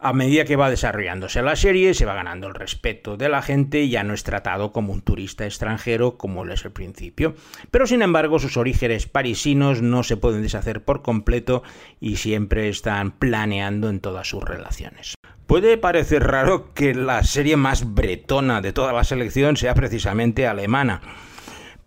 A 0.00 0.12
medida 0.12 0.44
que 0.44 0.54
va 0.54 0.70
desarrollándose 0.70 1.42
la 1.42 1.56
serie, 1.56 1.92
se 1.92 2.04
va 2.04 2.14
ganando 2.14 2.46
el 2.46 2.54
respeto 2.54 3.16
de 3.16 3.28
la 3.28 3.42
gente 3.42 3.80
y 3.80 3.90
ya 3.90 4.04
no 4.04 4.14
es 4.14 4.22
tratado 4.22 4.70
como 4.70 4.92
un 4.92 5.02
turista 5.02 5.44
extranjero 5.44 6.16
como 6.16 6.44
lo 6.44 6.54
es 6.54 6.64
al 6.64 6.70
principio. 6.70 7.34
Pero 7.72 7.84
sin 7.84 8.02
embargo, 8.02 8.38
sus 8.38 8.56
orígenes 8.56 9.08
parisinos 9.08 9.82
no 9.82 10.04
se 10.04 10.16
pueden 10.16 10.42
deshacer 10.42 10.84
por 10.84 11.02
completo 11.02 11.64
y 11.98 12.14
siempre 12.14 12.68
están 12.68 13.10
planeando 13.10 13.90
en 13.90 13.98
todas 13.98 14.28
sus 14.28 14.44
relaciones. 14.44 15.14
Puede 15.48 15.78
parecer 15.78 16.22
raro 16.22 16.72
que 16.74 16.94
la 16.94 17.24
serie 17.24 17.56
más 17.56 17.92
bretona 17.92 18.60
de 18.60 18.72
toda 18.72 18.92
la 18.92 19.02
selección 19.02 19.56
sea 19.56 19.74
precisamente 19.74 20.46
alemana, 20.46 21.00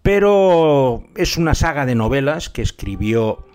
pero 0.02 1.04
es 1.16 1.38
una 1.38 1.56
saga 1.56 1.86
de 1.86 1.96
novelas 1.96 2.50
que 2.50 2.62
escribió 2.62 3.46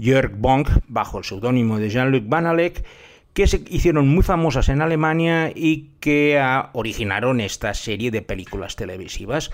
Jörg 0.00 0.36
Bonk 0.36 0.70
bajo 0.88 1.18
el 1.18 1.24
seudónimo 1.24 1.78
de 1.78 1.90
Jean-Luc 1.90 2.24
Banalek 2.26 2.82
que 3.32 3.46
se 3.46 3.62
hicieron 3.68 4.08
muy 4.08 4.22
famosas 4.22 4.68
en 4.68 4.82
Alemania 4.82 5.52
y 5.54 5.90
que 6.00 6.38
ah, 6.38 6.70
originaron 6.72 7.40
esta 7.40 7.74
serie 7.74 8.10
de 8.10 8.22
películas 8.22 8.76
televisivas. 8.76 9.50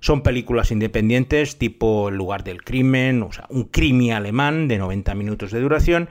Son 0.00 0.22
películas 0.22 0.70
independientes 0.70 1.58
tipo 1.58 2.10
El 2.10 2.16
lugar 2.16 2.44
del 2.44 2.62
crimen, 2.62 3.22
o 3.22 3.32
sea, 3.32 3.46
un 3.48 3.64
crimi 3.64 4.12
alemán 4.12 4.68
de 4.68 4.76
90 4.76 5.14
minutos 5.14 5.50
de 5.50 5.60
duración, 5.60 6.10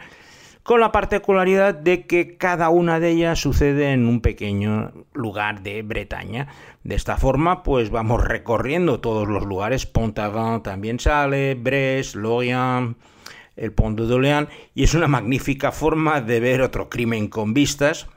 con 0.63 0.79
la 0.79 0.91
particularidad 0.91 1.75
de 1.75 2.07
que 2.07 2.37
cada 2.37 2.69
una 2.69 2.99
de 2.99 3.11
ellas 3.11 3.39
sucede 3.39 3.91
en 3.91 4.07
un 4.07 4.21
pequeño 4.21 4.91
lugar 5.13 5.61
de 5.61 5.83
Bretaña. 5.83 6.47
De 6.83 6.95
esta 6.95 7.17
forma, 7.17 7.61
pues 7.63 7.91
vamos 7.91 8.23
recorriendo 8.23 8.99
todos 8.99 9.27
los 9.27 9.45
lugares. 9.45 9.85
Pont-Aven 9.85 10.63
también 10.63 10.99
sale, 10.99 11.53
Brest, 11.55 12.15
Lorient, 12.15 12.97
el 13.55 13.71
Pont 13.71 13.99
de 13.99 14.47
y 14.73 14.83
es 14.83 14.93
una 14.93 15.07
magnífica 15.07 15.71
forma 15.71 16.21
de 16.21 16.39
ver 16.39 16.61
otro 16.61 16.89
crimen 16.89 17.27
con 17.27 17.53
vistas. 17.53 18.07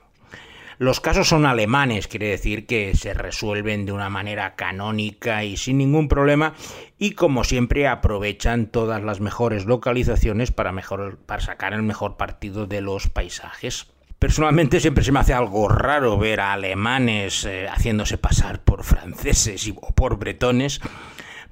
Los 0.79 0.99
casos 0.99 1.27
son 1.27 1.47
alemanes, 1.47 2.07
quiere 2.07 2.27
decir 2.27 2.67
que 2.67 2.95
se 2.95 3.15
resuelven 3.15 3.87
de 3.87 3.91
una 3.91 4.09
manera 4.09 4.55
canónica 4.55 5.43
y 5.43 5.57
sin 5.57 5.79
ningún 5.79 6.07
problema, 6.07 6.53
y 6.99 7.13
como 7.13 7.43
siempre 7.43 7.87
aprovechan 7.87 8.67
todas 8.67 9.01
las 9.03 9.19
mejores 9.19 9.65
localizaciones 9.65 10.51
para, 10.51 10.71
mejor, 10.71 11.17
para 11.25 11.41
sacar 11.41 11.73
el 11.73 11.81
mejor 11.81 12.15
partido 12.15 12.67
de 12.67 12.81
los 12.81 13.07
paisajes. 13.07 13.87
Personalmente 14.19 14.79
siempre 14.79 15.03
se 15.03 15.11
me 15.11 15.19
hace 15.19 15.33
algo 15.33 15.67
raro 15.67 16.17
ver 16.17 16.39
a 16.39 16.53
alemanes 16.53 17.45
eh, 17.45 17.67
haciéndose 17.67 18.17
pasar 18.17 18.63
por 18.63 18.83
franceses 18.83 19.71
o 19.75 19.93
por 19.93 20.17
bretones, 20.17 20.79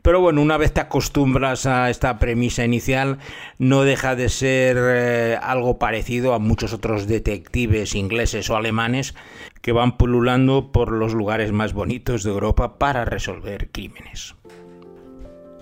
pero 0.06 0.22
bueno, 0.22 0.44
una 0.44 0.58
vez 0.58 0.72
te 0.72 0.82
acostumbras 0.82 1.66
a 1.66 1.90
esta 1.90 2.20
premisa 2.20 2.64
inicial, 2.64 3.18
no 3.58 3.82
deja 3.82 4.16
de 4.16 4.30
ser 4.30 4.78
eh, 4.80 5.40
algo 5.42 5.80
parecido 5.80 6.36
a 6.36 6.40
muchos 6.40 6.74
otros 6.74 7.08
detectives 7.08 7.96
ingleses 7.96 8.48
o 8.52 8.56
alemanes 8.56 9.16
que 9.64 9.72
van 9.72 9.98
pululando 9.98 10.72
por 10.72 10.92
los 10.92 11.16
lugares 11.16 11.52
más 11.52 11.74
bonitos 11.74 12.24
de 12.24 12.30
Europa 12.30 12.78
para 12.78 13.04
resolver 13.04 13.72
crímenes. 13.72 14.36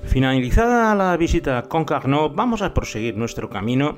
Finalizada 0.03 0.93
la 0.93 1.15
visita 1.15 1.57
a 1.57 1.63
Concarneau, 1.69 2.33
vamos 2.35 2.61
a 2.61 2.73
proseguir 2.73 3.15
nuestro 3.15 3.49
camino 3.49 3.97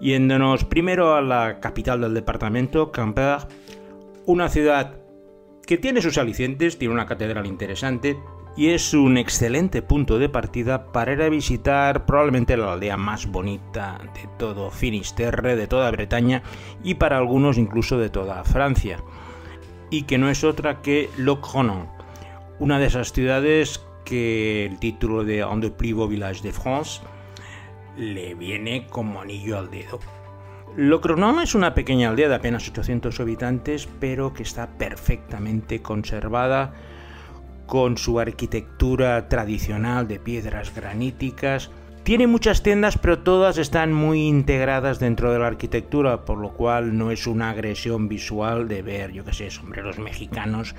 yéndonos 0.00 0.64
primero 0.64 1.14
a 1.14 1.20
la 1.20 1.60
capital 1.60 2.00
del 2.00 2.14
departamento, 2.14 2.90
Quimper, 2.90 3.40
una 4.24 4.48
ciudad 4.48 4.94
que 5.66 5.76
tiene 5.76 6.00
sus 6.00 6.16
alicientes, 6.16 6.78
tiene 6.78 6.94
una 6.94 7.04
catedral 7.04 7.44
interesante, 7.46 8.16
y 8.56 8.70
es 8.70 8.92
un 8.94 9.16
excelente 9.16 9.82
punto 9.82 10.18
de 10.18 10.28
partida 10.28 10.90
para 10.90 11.12
ir 11.12 11.22
a 11.22 11.28
visitar 11.28 12.06
probablemente 12.06 12.56
la 12.56 12.72
aldea 12.72 12.96
más 12.96 13.26
bonita 13.26 13.98
de 14.14 14.28
todo 14.38 14.70
Finisterre, 14.70 15.56
de 15.56 15.66
toda 15.66 15.90
Bretaña 15.90 16.42
y 16.82 16.94
para 16.94 17.18
algunos 17.18 17.58
incluso 17.58 17.98
de 17.98 18.10
toda 18.10 18.42
Francia, 18.44 18.98
y 19.90 20.02
que 20.02 20.18
no 20.18 20.28
es 20.28 20.44
otra 20.44 20.82
que 20.82 21.08
Locronan, 21.16 21.88
una 22.58 22.78
de 22.78 22.86
esas 22.86 23.12
ciudades 23.12 23.84
que 24.04 24.66
el 24.66 24.78
título 24.78 25.24
de 25.24 25.44
Un 25.44 25.60
des 25.60 25.70
plus 25.70 25.94
beaux 25.94 26.08
villages 26.08 26.42
de 26.42 26.52
France 26.52 27.00
le 27.96 28.34
viene 28.34 28.86
como 28.86 29.20
anillo 29.20 29.58
al 29.58 29.70
dedo. 29.70 30.00
Locronan 30.76 31.40
es 31.40 31.54
una 31.54 31.74
pequeña 31.74 32.08
aldea 32.08 32.28
de 32.28 32.34
apenas 32.36 32.68
800 32.68 33.20
habitantes, 33.20 33.88
pero 34.00 34.32
que 34.32 34.42
está 34.42 34.68
perfectamente 34.78 35.82
conservada 35.82 36.72
con 37.68 37.98
su 37.98 38.18
arquitectura 38.18 39.28
tradicional 39.28 40.08
de 40.08 40.18
piedras 40.18 40.74
graníticas. 40.74 41.70
Tiene 42.02 42.26
muchas 42.26 42.62
tiendas, 42.62 42.96
pero 42.96 43.18
todas 43.18 43.58
están 43.58 43.92
muy 43.92 44.26
integradas 44.26 44.98
dentro 44.98 45.30
de 45.30 45.38
la 45.38 45.48
arquitectura, 45.48 46.24
por 46.24 46.38
lo 46.38 46.54
cual 46.54 46.96
no 46.96 47.10
es 47.10 47.26
una 47.26 47.50
agresión 47.50 48.08
visual 48.08 48.68
de 48.68 48.80
ver, 48.80 49.12
yo 49.12 49.22
que 49.22 49.34
sé, 49.34 49.50
sombreros 49.50 49.98
mexicanos 49.98 50.74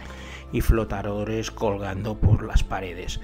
y 0.51 0.61
flotadores 0.61 1.51
colgando 1.51 2.19
por 2.19 2.43
las 2.43 2.63
paredes. 2.63 3.21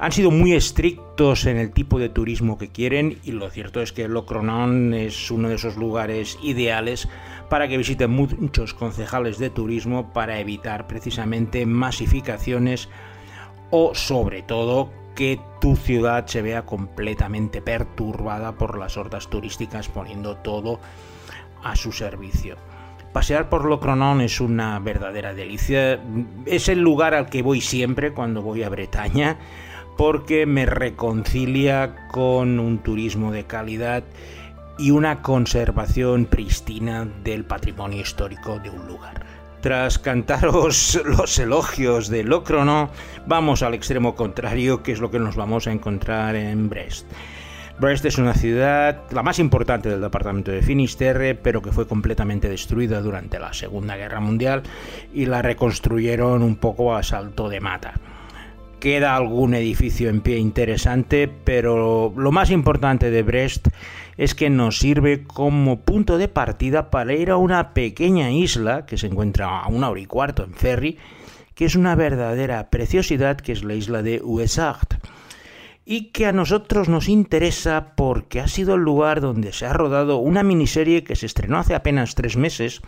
Han 0.00 0.12
sido 0.12 0.30
muy 0.30 0.52
estrictos 0.52 1.44
en 1.46 1.56
el 1.56 1.72
tipo 1.72 1.98
de 1.98 2.08
turismo 2.08 2.56
que 2.56 2.70
quieren 2.70 3.18
y 3.24 3.32
lo 3.32 3.50
cierto 3.50 3.82
es 3.82 3.92
que 3.92 4.06
Locronan 4.06 4.94
es 4.94 5.30
uno 5.32 5.48
de 5.48 5.56
esos 5.56 5.76
lugares 5.76 6.38
ideales 6.40 7.08
para 7.48 7.66
que 7.66 7.76
visiten 7.76 8.12
muchos 8.12 8.74
concejales 8.74 9.38
de 9.38 9.50
turismo 9.50 10.12
para 10.12 10.38
evitar 10.38 10.86
precisamente 10.86 11.66
masificaciones 11.66 12.88
o 13.70 13.92
sobre 13.96 14.42
todo 14.42 14.90
que 15.16 15.40
tu 15.60 15.74
ciudad 15.74 16.26
se 16.28 16.42
vea 16.42 16.64
completamente 16.64 17.60
perturbada 17.60 18.52
por 18.52 18.78
las 18.78 18.96
hordas 18.96 19.28
turísticas 19.28 19.88
poniendo 19.88 20.36
todo 20.36 20.78
a 21.64 21.74
su 21.74 21.90
servicio. 21.90 22.56
Pasear 23.12 23.48
por 23.48 23.64
Locronan 23.64 24.20
es 24.20 24.40
una 24.40 24.78
verdadera 24.78 25.34
delicia. 25.34 25.98
Es 26.46 26.68
el 26.68 26.80
lugar 26.80 27.14
al 27.14 27.30
que 27.30 27.42
voy 27.42 27.60
siempre 27.60 28.12
cuando 28.12 28.42
voy 28.42 28.62
a 28.62 28.68
Bretaña 28.68 29.38
porque 29.98 30.46
me 30.46 30.64
reconcilia 30.64 32.06
con 32.12 32.60
un 32.60 32.78
turismo 32.78 33.32
de 33.32 33.46
calidad 33.46 34.04
y 34.78 34.92
una 34.92 35.22
conservación 35.22 36.24
pristina 36.24 37.04
del 37.24 37.44
patrimonio 37.44 38.00
histórico 38.00 38.60
de 38.60 38.70
un 38.70 38.86
lugar. 38.86 39.26
Tras 39.60 39.98
cantaros 39.98 41.00
los 41.04 41.36
elogios 41.40 42.08
de 42.08 42.22
Locrono, 42.22 42.90
vamos 43.26 43.64
al 43.64 43.74
extremo 43.74 44.14
contrario, 44.14 44.84
que 44.84 44.92
es 44.92 45.00
lo 45.00 45.10
que 45.10 45.18
nos 45.18 45.34
vamos 45.34 45.66
a 45.66 45.72
encontrar 45.72 46.36
en 46.36 46.68
Brest. 46.68 47.04
Brest 47.80 48.04
es 48.04 48.18
una 48.18 48.34
ciudad, 48.34 49.02
la 49.10 49.24
más 49.24 49.40
importante 49.40 49.88
del 49.88 50.00
departamento 50.00 50.52
de 50.52 50.62
Finisterre, 50.62 51.34
pero 51.34 51.60
que 51.60 51.72
fue 51.72 51.88
completamente 51.88 52.48
destruida 52.48 53.00
durante 53.00 53.40
la 53.40 53.52
Segunda 53.52 53.96
Guerra 53.96 54.20
Mundial 54.20 54.62
y 55.12 55.26
la 55.26 55.42
reconstruyeron 55.42 56.44
un 56.44 56.54
poco 56.54 56.94
a 56.94 57.02
salto 57.02 57.48
de 57.48 57.58
mata. 57.60 57.94
Queda 58.80 59.16
algún 59.16 59.54
edificio 59.54 60.08
en 60.08 60.20
pie 60.20 60.38
interesante, 60.38 61.28
pero 61.28 62.12
lo 62.16 62.30
más 62.30 62.50
importante 62.50 63.10
de 63.10 63.22
Brest 63.22 63.68
es 64.16 64.34
que 64.36 64.50
nos 64.50 64.78
sirve 64.78 65.24
como 65.24 65.80
punto 65.80 66.16
de 66.16 66.28
partida 66.28 66.90
para 66.90 67.12
ir 67.14 67.30
a 67.30 67.36
una 67.36 67.74
pequeña 67.74 68.30
isla 68.30 68.86
que 68.86 68.96
se 68.96 69.08
encuentra 69.08 69.60
a 69.60 69.68
una 69.68 69.90
hora 69.90 70.00
y 70.00 70.06
cuarto 70.06 70.44
en 70.44 70.54
ferry, 70.54 70.96
que 71.54 71.64
es 71.64 71.74
una 71.74 71.96
verdadera 71.96 72.70
preciosidad, 72.70 73.36
que 73.38 73.52
es 73.52 73.64
la 73.64 73.74
isla 73.74 74.02
de 74.02 74.20
Ouessart 74.22 74.94
y 75.90 76.10
que 76.10 76.26
a 76.26 76.32
nosotros 76.32 76.90
nos 76.90 77.08
interesa 77.08 77.94
porque 77.96 78.40
ha 78.40 78.46
sido 78.46 78.74
el 78.74 78.82
lugar 78.82 79.22
donde 79.22 79.54
se 79.54 79.64
ha 79.64 79.72
rodado 79.72 80.18
una 80.18 80.42
miniserie 80.42 81.02
que 81.02 81.16
se 81.16 81.24
estrenó 81.24 81.56
hace 81.56 81.74
apenas 81.74 82.14
tres 82.14 82.36
meses 82.36 82.82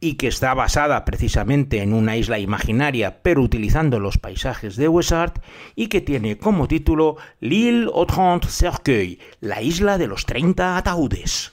y 0.00 0.14
que 0.14 0.28
está 0.28 0.54
basada 0.54 1.04
precisamente 1.04 1.82
en 1.82 1.92
una 1.92 2.16
isla 2.16 2.38
imaginaria, 2.38 3.22
pero 3.22 3.42
utilizando 3.42 4.00
los 4.00 4.18
paisajes 4.18 4.76
de 4.76 4.88
Wessart, 4.88 5.42
y 5.76 5.88
que 5.88 6.00
tiene 6.00 6.38
como 6.38 6.66
título 6.66 7.16
L'île 7.40 7.90
aux 7.92 8.06
trente 8.06 8.48
cercueils, 8.48 9.18
la 9.40 9.60
isla 9.62 9.98
de 9.98 10.06
los 10.06 10.24
30 10.24 10.78
ataúdes. 10.78 11.52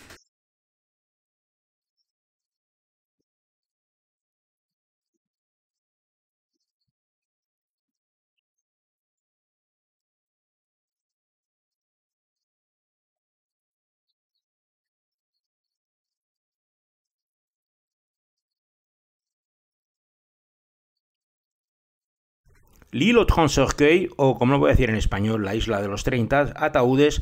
L'île 22.92 23.26
Trancercueil, 23.26 24.10
o 24.16 24.38
como 24.38 24.54
lo 24.54 24.60
voy 24.60 24.70
a 24.70 24.74
decir 24.74 24.90
en 24.90 24.96
español, 24.96 25.44
la 25.44 25.56
isla 25.56 25.82
de 25.82 25.90
los 25.90 26.04
30 26.06 26.54
ataúdes, 26.56 27.22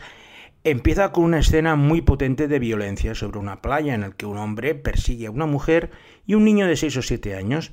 empieza 0.64 1.12
con 1.12 1.24
una 1.24 1.40
escena 1.40 1.76
muy 1.76 2.02
potente 2.02 2.48
de 2.48 2.60
violencia 2.60 3.16
sobre 3.16 3.40
una 3.40 3.62
playa 3.62 3.96
en 3.96 4.02
la 4.02 4.12
que 4.12 4.28
un 4.28 4.38
hombre 4.38 4.76
persigue 4.76 5.28
a 5.28 5.32
una 5.32 5.48
mujer 5.48 5.90
y 6.28 6.36
un 6.36 6.44
niño 6.46 6.68
de 6.68 6.76
6 6.76 6.98
o 6.98 7.02
7 7.02 7.36
años. 7.36 7.72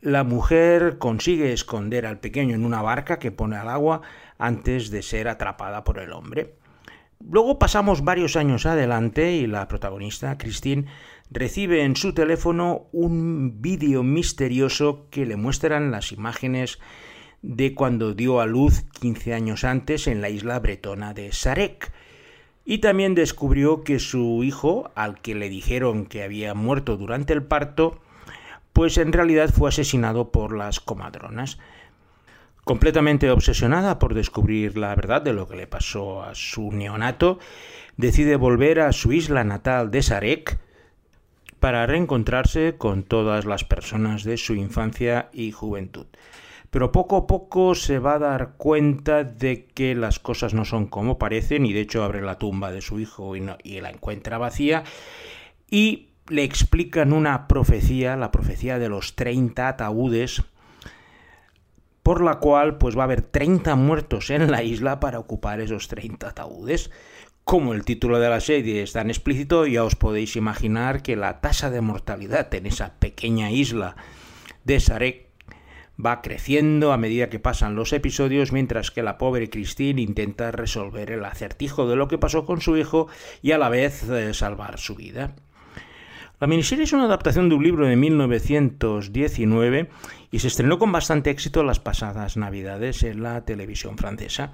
La 0.00 0.22
mujer 0.22 0.98
consigue 0.98 1.52
esconder 1.52 2.04
al 2.06 2.20
pequeño 2.20 2.54
en 2.54 2.64
una 2.64 2.82
barca 2.82 3.18
que 3.18 3.32
pone 3.32 3.56
al 3.56 3.68
agua 3.68 4.02
antes 4.38 4.90
de 4.90 5.02
ser 5.02 5.28
atrapada 5.28 5.84
por 5.84 5.98
el 5.98 6.12
hombre. 6.12 6.54
Luego 7.20 7.58
pasamos 7.58 8.04
varios 8.04 8.36
años 8.36 8.64
adelante 8.64 9.32
y 9.32 9.46
la 9.46 9.66
protagonista, 9.66 10.38
Christine, 10.38 10.86
recibe 11.30 11.82
en 11.82 11.96
su 11.96 12.14
teléfono 12.14 12.86
un 12.92 13.60
vídeo 13.60 14.02
misterioso 14.02 15.06
que 15.10 15.26
le 15.26 15.36
muestran 15.36 15.90
las 15.90 16.12
imágenes 16.12 16.78
de 17.42 17.74
cuando 17.74 18.14
dio 18.14 18.40
a 18.40 18.46
luz 18.46 18.84
15 19.00 19.34
años 19.34 19.64
antes 19.64 20.06
en 20.06 20.20
la 20.20 20.30
isla 20.30 20.58
bretona 20.58 21.14
de 21.14 21.32
Sarek. 21.32 21.92
Y 22.64 22.78
también 22.78 23.14
descubrió 23.14 23.82
que 23.82 23.98
su 23.98 24.42
hijo, 24.44 24.90
al 24.94 25.20
que 25.20 25.34
le 25.34 25.48
dijeron 25.48 26.06
que 26.06 26.22
había 26.22 26.54
muerto 26.54 26.96
durante 26.96 27.32
el 27.32 27.42
parto, 27.42 28.00
pues 28.72 28.98
en 28.98 29.12
realidad 29.12 29.50
fue 29.50 29.70
asesinado 29.70 30.30
por 30.30 30.56
las 30.56 30.80
comadronas. 30.80 31.58
Completamente 32.64 33.30
obsesionada 33.30 33.98
por 33.98 34.12
descubrir 34.12 34.76
la 34.76 34.94
verdad 34.94 35.22
de 35.22 35.32
lo 35.32 35.48
que 35.48 35.56
le 35.56 35.66
pasó 35.66 36.22
a 36.22 36.34
su 36.34 36.70
neonato, 36.70 37.38
decide 37.96 38.36
volver 38.36 38.80
a 38.80 38.92
su 38.92 39.12
isla 39.12 39.42
natal 39.44 39.90
de 39.90 40.02
Sarek, 40.02 40.58
para 41.60 41.86
reencontrarse 41.86 42.76
con 42.76 43.02
todas 43.02 43.44
las 43.44 43.64
personas 43.64 44.24
de 44.24 44.36
su 44.36 44.54
infancia 44.54 45.28
y 45.32 45.52
juventud. 45.52 46.06
Pero 46.70 46.92
poco 46.92 47.16
a 47.16 47.26
poco 47.26 47.74
se 47.74 47.98
va 47.98 48.14
a 48.14 48.18
dar 48.18 48.54
cuenta 48.56 49.24
de 49.24 49.64
que 49.66 49.94
las 49.94 50.18
cosas 50.18 50.52
no 50.52 50.64
son 50.64 50.86
como 50.86 51.18
parecen 51.18 51.64
y 51.64 51.72
de 51.72 51.80
hecho 51.80 52.04
abre 52.04 52.20
la 52.20 52.38
tumba 52.38 52.70
de 52.70 52.82
su 52.82 53.00
hijo 53.00 53.36
y, 53.36 53.40
la 53.80 53.90
encuentra 53.90 54.36
vacía 54.36 54.84
y 55.70 56.08
le 56.28 56.44
explican 56.44 57.14
una 57.14 57.48
profecía, 57.48 58.16
la 58.16 58.30
profecía 58.30 58.78
de 58.78 58.90
los 58.90 59.16
30 59.16 59.66
ataúdes, 59.66 60.42
por 62.02 62.22
la 62.22 62.34
cual 62.34 62.76
pues 62.76 62.96
va 62.96 63.02
a 63.02 63.04
haber 63.04 63.22
30 63.22 63.74
muertos 63.76 64.28
en 64.28 64.50
la 64.50 64.62
isla 64.62 65.00
para 65.00 65.18
ocupar 65.18 65.60
esos 65.60 65.88
30 65.88 66.28
ataúdes. 66.28 66.90
Como 67.48 67.72
el 67.72 67.82
título 67.82 68.20
de 68.20 68.28
la 68.28 68.40
serie 68.40 68.82
es 68.82 68.92
tan 68.92 69.08
explícito, 69.08 69.66
ya 69.66 69.82
os 69.82 69.96
podéis 69.96 70.36
imaginar 70.36 71.00
que 71.02 71.16
la 71.16 71.40
tasa 71.40 71.70
de 71.70 71.80
mortalidad 71.80 72.54
en 72.54 72.66
esa 72.66 72.98
pequeña 72.98 73.50
isla 73.50 73.96
de 74.64 74.78
Sarek 74.78 75.28
va 75.98 76.20
creciendo 76.20 76.92
a 76.92 76.98
medida 76.98 77.30
que 77.30 77.38
pasan 77.38 77.74
los 77.74 77.94
episodios, 77.94 78.52
mientras 78.52 78.90
que 78.90 79.02
la 79.02 79.16
pobre 79.16 79.48
Christine 79.48 80.02
intenta 80.02 80.50
resolver 80.50 81.10
el 81.10 81.24
acertijo 81.24 81.88
de 81.88 81.96
lo 81.96 82.06
que 82.06 82.18
pasó 82.18 82.44
con 82.44 82.60
su 82.60 82.76
hijo 82.76 83.08
y 83.40 83.52
a 83.52 83.58
la 83.58 83.70
vez 83.70 84.06
eh, 84.10 84.34
salvar 84.34 84.78
su 84.78 84.94
vida. 84.94 85.34
La 86.40 86.48
miniserie 86.48 86.84
es 86.84 86.92
una 86.92 87.04
adaptación 87.04 87.48
de 87.48 87.54
un 87.54 87.64
libro 87.64 87.86
de 87.86 87.96
1919 87.96 89.88
y 90.30 90.38
se 90.40 90.48
estrenó 90.48 90.78
con 90.78 90.92
bastante 90.92 91.30
éxito 91.30 91.64
las 91.64 91.80
pasadas 91.80 92.36
navidades 92.36 93.04
en 93.04 93.22
la 93.22 93.46
televisión 93.46 93.96
francesa 93.96 94.52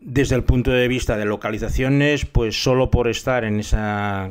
desde 0.00 0.36
el 0.36 0.44
punto 0.44 0.70
de 0.70 0.88
vista 0.88 1.16
de 1.16 1.24
localizaciones, 1.24 2.24
pues 2.24 2.62
solo 2.62 2.90
por 2.90 3.08
estar 3.08 3.44
en 3.44 3.60
esa 3.60 4.30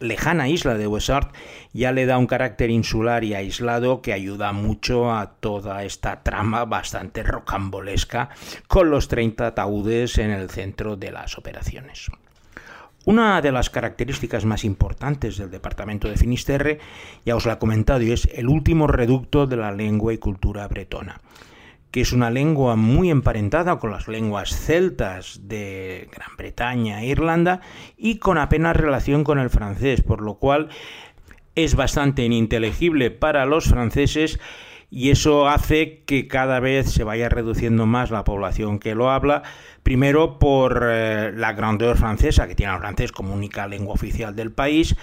lejana 0.00 0.48
isla 0.48 0.74
de 0.74 0.86
Wessart 0.86 1.34
ya 1.72 1.92
le 1.92 2.06
da 2.06 2.18
un 2.18 2.26
carácter 2.26 2.70
insular 2.70 3.24
y 3.24 3.34
aislado 3.34 4.00
que 4.00 4.12
ayuda 4.12 4.52
mucho 4.52 5.12
a 5.12 5.32
toda 5.32 5.82
esta 5.84 6.22
trama 6.22 6.64
bastante 6.64 7.22
rocambolesca 7.22 8.30
con 8.68 8.90
los 8.90 9.08
30 9.08 9.48
ataúdes 9.48 10.18
en 10.18 10.30
el 10.30 10.50
centro 10.50 10.96
de 10.96 11.10
las 11.10 11.36
operaciones. 11.36 12.10
Una 13.06 13.40
de 13.40 13.52
las 13.52 13.70
características 13.70 14.44
más 14.44 14.64
importantes 14.64 15.38
del 15.38 15.50
departamento 15.50 16.08
de 16.08 16.16
Finisterre, 16.16 16.78
ya 17.24 17.36
os 17.36 17.46
la 17.46 17.54
he 17.54 17.58
comentado, 17.58 18.00
es 18.00 18.28
el 18.34 18.48
último 18.48 18.86
reducto 18.86 19.46
de 19.46 19.56
la 19.56 19.72
lengua 19.72 20.12
y 20.12 20.18
cultura 20.18 20.68
bretona 20.68 21.18
que 21.90 22.00
es 22.00 22.12
una 22.12 22.30
lengua 22.30 22.76
muy 22.76 23.10
emparentada 23.10 23.78
con 23.78 23.90
las 23.90 24.08
lenguas 24.08 24.50
celtas 24.50 25.40
de 25.44 26.08
Gran 26.12 26.36
Bretaña 26.36 27.02
e 27.02 27.06
Irlanda 27.06 27.60
y 27.96 28.18
con 28.18 28.38
apenas 28.38 28.76
relación 28.76 29.24
con 29.24 29.38
el 29.38 29.50
francés, 29.50 30.02
por 30.02 30.20
lo 30.20 30.34
cual 30.34 30.68
es 31.54 31.74
bastante 31.74 32.24
ininteligible 32.24 33.10
para 33.10 33.46
los 33.46 33.66
franceses 33.66 34.38
y 34.90 35.10
eso 35.10 35.48
hace 35.48 36.02
que 36.04 36.28
cada 36.28 36.60
vez 36.60 36.90
se 36.90 37.04
vaya 37.04 37.28
reduciendo 37.28 37.84
más 37.84 38.10
la 38.10 38.24
población 38.24 38.78
que 38.78 38.94
lo 38.94 39.10
habla, 39.10 39.42
primero 39.82 40.38
por 40.38 40.82
eh, 40.90 41.32
la 41.34 41.52
grandeur 41.52 41.96
francesa, 41.96 42.48
que 42.48 42.54
tiene 42.54 42.72
el 42.72 42.78
francés 42.78 43.12
como 43.12 43.34
única 43.34 43.66
lengua 43.66 43.92
oficial 43.94 44.34
del 44.34 44.50
país, 44.50 44.96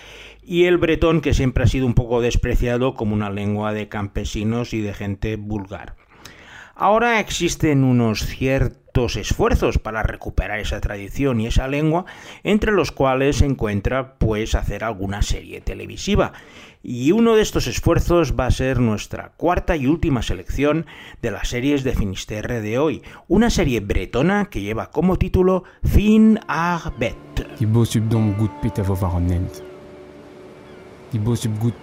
y 0.43 0.65
el 0.65 0.77
bretón, 0.77 1.21
que 1.21 1.33
siempre 1.33 1.63
ha 1.63 1.67
sido 1.67 1.85
un 1.85 1.93
poco 1.93 2.21
despreciado 2.21 2.95
como 2.95 3.13
una 3.13 3.29
lengua 3.29 3.73
de 3.73 3.87
campesinos 3.87 4.73
y 4.73 4.81
de 4.81 4.93
gente 4.93 5.35
vulgar. 5.35 5.95
Ahora 6.77 7.21
existen 7.21 7.85
unos 7.85 8.25
ciertos 8.25 9.15
esfuerzos 9.15 9.79
para 9.79 10.03
recuperar 10.03 10.59
esa 10.59 10.81
tradición 10.81 11.39
y 11.39 11.47
esa 11.47 11.69
lengua, 11.69 12.03
entre 12.43 12.73
los 12.73 12.91
cuales 12.91 13.37
se 13.37 13.45
encuentra 13.45 14.15
pues 14.15 14.55
hacer 14.55 14.83
alguna 14.83 15.21
serie 15.21 15.61
televisiva. 15.61 16.33
Y 16.83 17.13
uno 17.13 17.35
de 17.35 17.43
estos 17.43 17.67
esfuerzos 17.67 18.35
va 18.37 18.47
a 18.47 18.51
ser 18.51 18.81
nuestra 18.81 19.31
cuarta 19.37 19.77
y 19.77 19.87
última 19.87 20.21
selección 20.21 20.85
de 21.21 21.31
las 21.31 21.47
series 21.47 21.85
de 21.85 21.95
Finisterre 21.95 22.59
de 22.59 22.77
hoy, 22.77 23.01
una 23.29 23.49
serie 23.49 23.79
bretona 23.79 24.49
que 24.49 24.59
lleva 24.59 24.91
como 24.91 25.15
título 25.17 25.63
Fin 25.81 26.41
Arbet. 26.47 27.15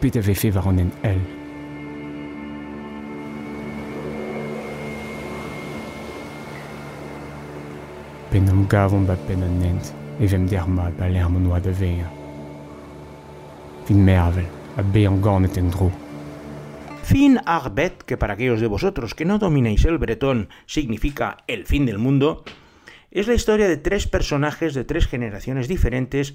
Pen 0.01 1.42
Fin 17.03 17.41
Arbet, 17.45 18.03
que 18.05 18.17
para 18.17 18.33
aquellos 18.33 18.63
de 18.63 18.69
vosotros 18.69 19.15
que 19.15 19.27
no 19.27 19.39
dominéis 19.39 19.85
el 19.85 19.99
bretón 19.99 20.49
significa 20.65 21.37
el 21.47 21.67
fin 21.67 21.85
del 21.85 21.99
mundo, 21.99 22.43
es 23.11 23.29
la 23.29 23.35
historia 23.35 23.69
de 23.69 23.77
tres 23.77 24.07
personajes 24.07 24.73
de 24.73 24.85
tres 24.85 25.07
generaciones 25.07 25.69
diferentes 25.69 26.33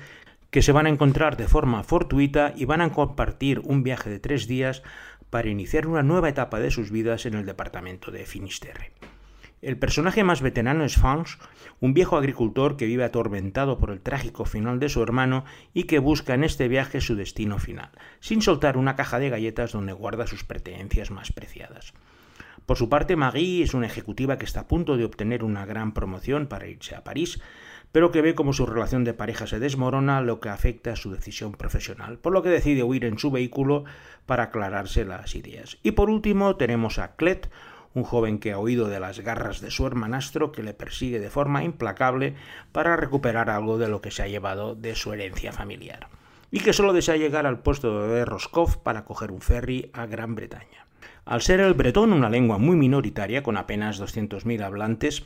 que 0.51 0.61
se 0.61 0.71
van 0.71 0.85
a 0.85 0.89
encontrar 0.89 1.35
de 1.35 1.47
forma 1.47 1.83
fortuita 1.83 2.53
y 2.55 2.65
van 2.65 2.81
a 2.81 2.91
compartir 2.91 3.59
un 3.63 3.81
viaje 3.81 4.11
de 4.11 4.19
tres 4.19 4.45
días 4.45 4.83
para 5.31 5.49
iniciar 5.49 5.87
una 5.87 6.03
nueva 6.03 6.29
etapa 6.29 6.59
de 6.59 6.69
sus 6.69 6.91
vidas 6.91 7.25
en 7.25 7.33
el 7.33 7.47
departamento 7.47 8.11
de 8.11 8.23
Finisterre. 8.27 8.91
El 9.61 9.79
personaje 9.79 10.23
más 10.23 10.43
veterano 10.43 10.83
es 10.83 10.97
Fans, 10.97 11.39
un 11.79 11.95
viejo 11.95 12.15
agricultor 12.15 12.77
que 12.77 12.85
vive 12.85 13.03
atormentado 13.03 13.79
por 13.79 13.89
el 13.89 14.01
trágico 14.01 14.45
final 14.45 14.79
de 14.79 14.87
su 14.87 15.01
hermano 15.01 15.45
y 15.73 15.83
que 15.83 15.97
busca 15.97 16.35
en 16.35 16.43
este 16.43 16.67
viaje 16.67 17.01
su 17.01 17.15
destino 17.15 17.57
final, 17.57 17.89
sin 18.19 18.43
soltar 18.43 18.77
una 18.77 18.95
caja 18.95 19.17
de 19.17 19.29
galletas 19.29 19.71
donde 19.71 19.93
guarda 19.93 20.27
sus 20.27 20.43
pertenencias 20.43 21.09
más 21.09 21.31
preciadas. 21.31 21.93
Por 22.67 22.77
su 22.77 22.87
parte, 22.87 23.15
Marie 23.15 23.63
es 23.63 23.73
una 23.73 23.87
ejecutiva 23.87 24.37
que 24.37 24.45
está 24.45 24.59
a 24.59 24.67
punto 24.67 24.95
de 24.95 25.05
obtener 25.05 25.43
una 25.43 25.65
gran 25.65 25.91
promoción 25.93 26.45
para 26.45 26.67
irse 26.67 26.93
a 26.93 27.03
París, 27.03 27.41
pero 27.91 28.11
que 28.11 28.21
ve 28.21 28.35
como 28.35 28.53
su 28.53 28.65
relación 28.65 29.05
de 29.05 29.13
pareja 29.13 29.47
se 29.47 29.59
desmorona, 29.59 30.21
lo 30.21 30.39
que 30.39 30.49
afecta 30.49 30.91
a 30.91 30.95
su 30.95 31.09
decisión 31.11 31.53
profesional, 31.53 32.19
por 32.19 32.33
lo 32.33 32.43
que 32.43 32.49
decide 32.49 32.83
huir 32.83 33.05
en 33.05 33.17
su 33.17 33.31
vehículo 33.31 33.85
para 34.25 34.43
aclararse 34.43 35.05
las 35.05 35.33
ideas. 35.33 35.79
Y 35.81 35.91
por 35.91 36.09
último 36.09 36.57
tenemos 36.57 36.99
a 36.99 37.15
Clet, 37.15 37.49
un 37.93 38.03
joven 38.03 38.39
que 38.39 38.51
ha 38.51 38.59
oído 38.59 38.87
de 38.87 38.99
las 38.99 39.19
garras 39.19 39.61
de 39.61 39.71
su 39.71 39.85
hermanastro 39.85 40.51
que 40.51 40.63
le 40.63 40.73
persigue 40.73 41.19
de 41.19 41.29
forma 41.29 41.63
implacable 41.63 42.35
para 42.71 42.95
recuperar 42.95 43.49
algo 43.49 43.77
de 43.77 43.87
lo 43.87 44.01
que 44.01 44.11
se 44.11 44.23
ha 44.23 44.27
llevado 44.27 44.75
de 44.75 44.95
su 44.95 45.13
herencia 45.13 45.51
familiar, 45.51 46.07
y 46.51 46.59
que 46.59 46.73
solo 46.73 46.93
desea 46.93 47.17
llegar 47.17 47.45
al 47.45 47.59
puesto 47.59 48.07
de 48.07 48.25
Roscoff 48.25 48.77
para 48.77 49.05
coger 49.05 49.31
un 49.31 49.41
ferry 49.41 49.89
a 49.93 50.05
Gran 50.05 50.35
Bretaña. 50.35 50.87
Al 51.25 51.41
ser 51.41 51.59
el 51.59 51.73
bretón 51.73 52.13
una 52.13 52.29
lengua 52.29 52.57
muy 52.57 52.77
minoritaria, 52.77 53.43
con 53.43 53.57
apenas 53.57 53.99
200.000 53.99 54.63
hablantes, 54.63 55.25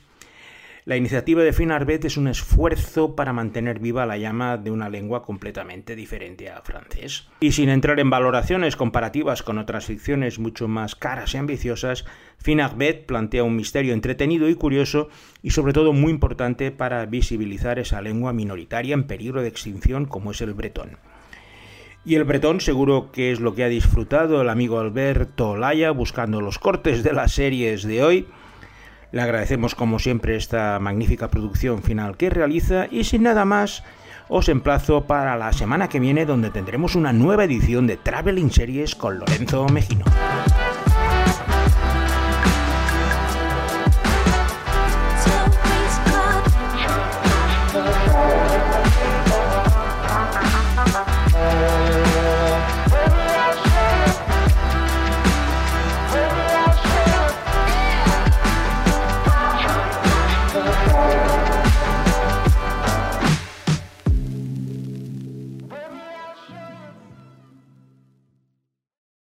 la 0.83 0.97
iniciativa 0.97 1.43
de 1.43 1.53
Finarbet 1.53 2.05
es 2.05 2.17
un 2.17 2.27
esfuerzo 2.27 3.15
para 3.15 3.33
mantener 3.33 3.77
viva 3.77 4.07
la 4.07 4.17
llama 4.17 4.57
de 4.57 4.71
una 4.71 4.89
lengua 4.89 5.21
completamente 5.23 5.95
diferente 5.95 6.49
a 6.49 6.61
francés. 6.63 7.27
Y 7.39 7.51
sin 7.51 7.69
entrar 7.69 7.99
en 7.99 8.09
valoraciones 8.09 8.75
comparativas 8.75 9.43
con 9.43 9.59
otras 9.59 9.85
ficciones 9.85 10.39
mucho 10.39 10.67
más 10.67 10.95
caras 10.95 11.35
y 11.35 11.37
ambiciosas, 11.37 12.05
Finarbet 12.39 13.05
plantea 13.05 13.43
un 13.43 13.55
misterio 13.55 13.93
entretenido 13.93 14.49
y 14.49 14.55
curioso 14.55 15.09
y 15.43 15.51
sobre 15.51 15.73
todo 15.73 15.93
muy 15.93 16.11
importante 16.11 16.71
para 16.71 17.05
visibilizar 17.05 17.77
esa 17.77 18.01
lengua 18.01 18.33
minoritaria 18.33 18.95
en 18.95 19.03
peligro 19.03 19.43
de 19.43 19.49
extinción 19.49 20.05
como 20.05 20.31
es 20.31 20.41
el 20.41 20.55
bretón. 20.55 20.97
Y 22.03 22.15
el 22.15 22.23
bretón 22.23 22.59
seguro 22.59 23.11
que 23.11 23.31
es 23.31 23.39
lo 23.39 23.53
que 23.53 23.63
ha 23.63 23.69
disfrutado 23.69 24.41
el 24.41 24.49
amigo 24.49 24.79
Alberto 24.79 25.55
Laya 25.55 25.91
buscando 25.91 26.41
los 26.41 26.57
cortes 26.57 27.03
de 27.03 27.13
las 27.13 27.33
series 27.33 27.83
de 27.83 28.03
hoy 28.03 28.27
le 29.11 29.21
agradecemos 29.21 29.75
como 29.75 29.99
siempre 29.99 30.35
esta 30.35 30.79
magnífica 30.79 31.29
producción 31.29 31.83
final 31.83 32.17
que 32.17 32.29
realiza 32.29 32.87
y 32.89 33.03
sin 33.03 33.23
nada 33.23 33.45
más 33.45 33.83
os 34.29 34.47
emplazo 34.47 35.05
para 35.05 35.35
la 35.35 35.51
semana 35.51 35.89
que 35.89 35.99
viene 35.99 36.25
donde 36.25 36.51
tendremos 36.51 36.95
una 36.95 37.11
nueva 37.11 37.43
edición 37.43 37.87
de 37.87 37.97
Traveling 37.97 38.51
Series 38.51 38.95
con 38.95 39.19
Lorenzo 39.19 39.67
Mejino. 39.67 40.05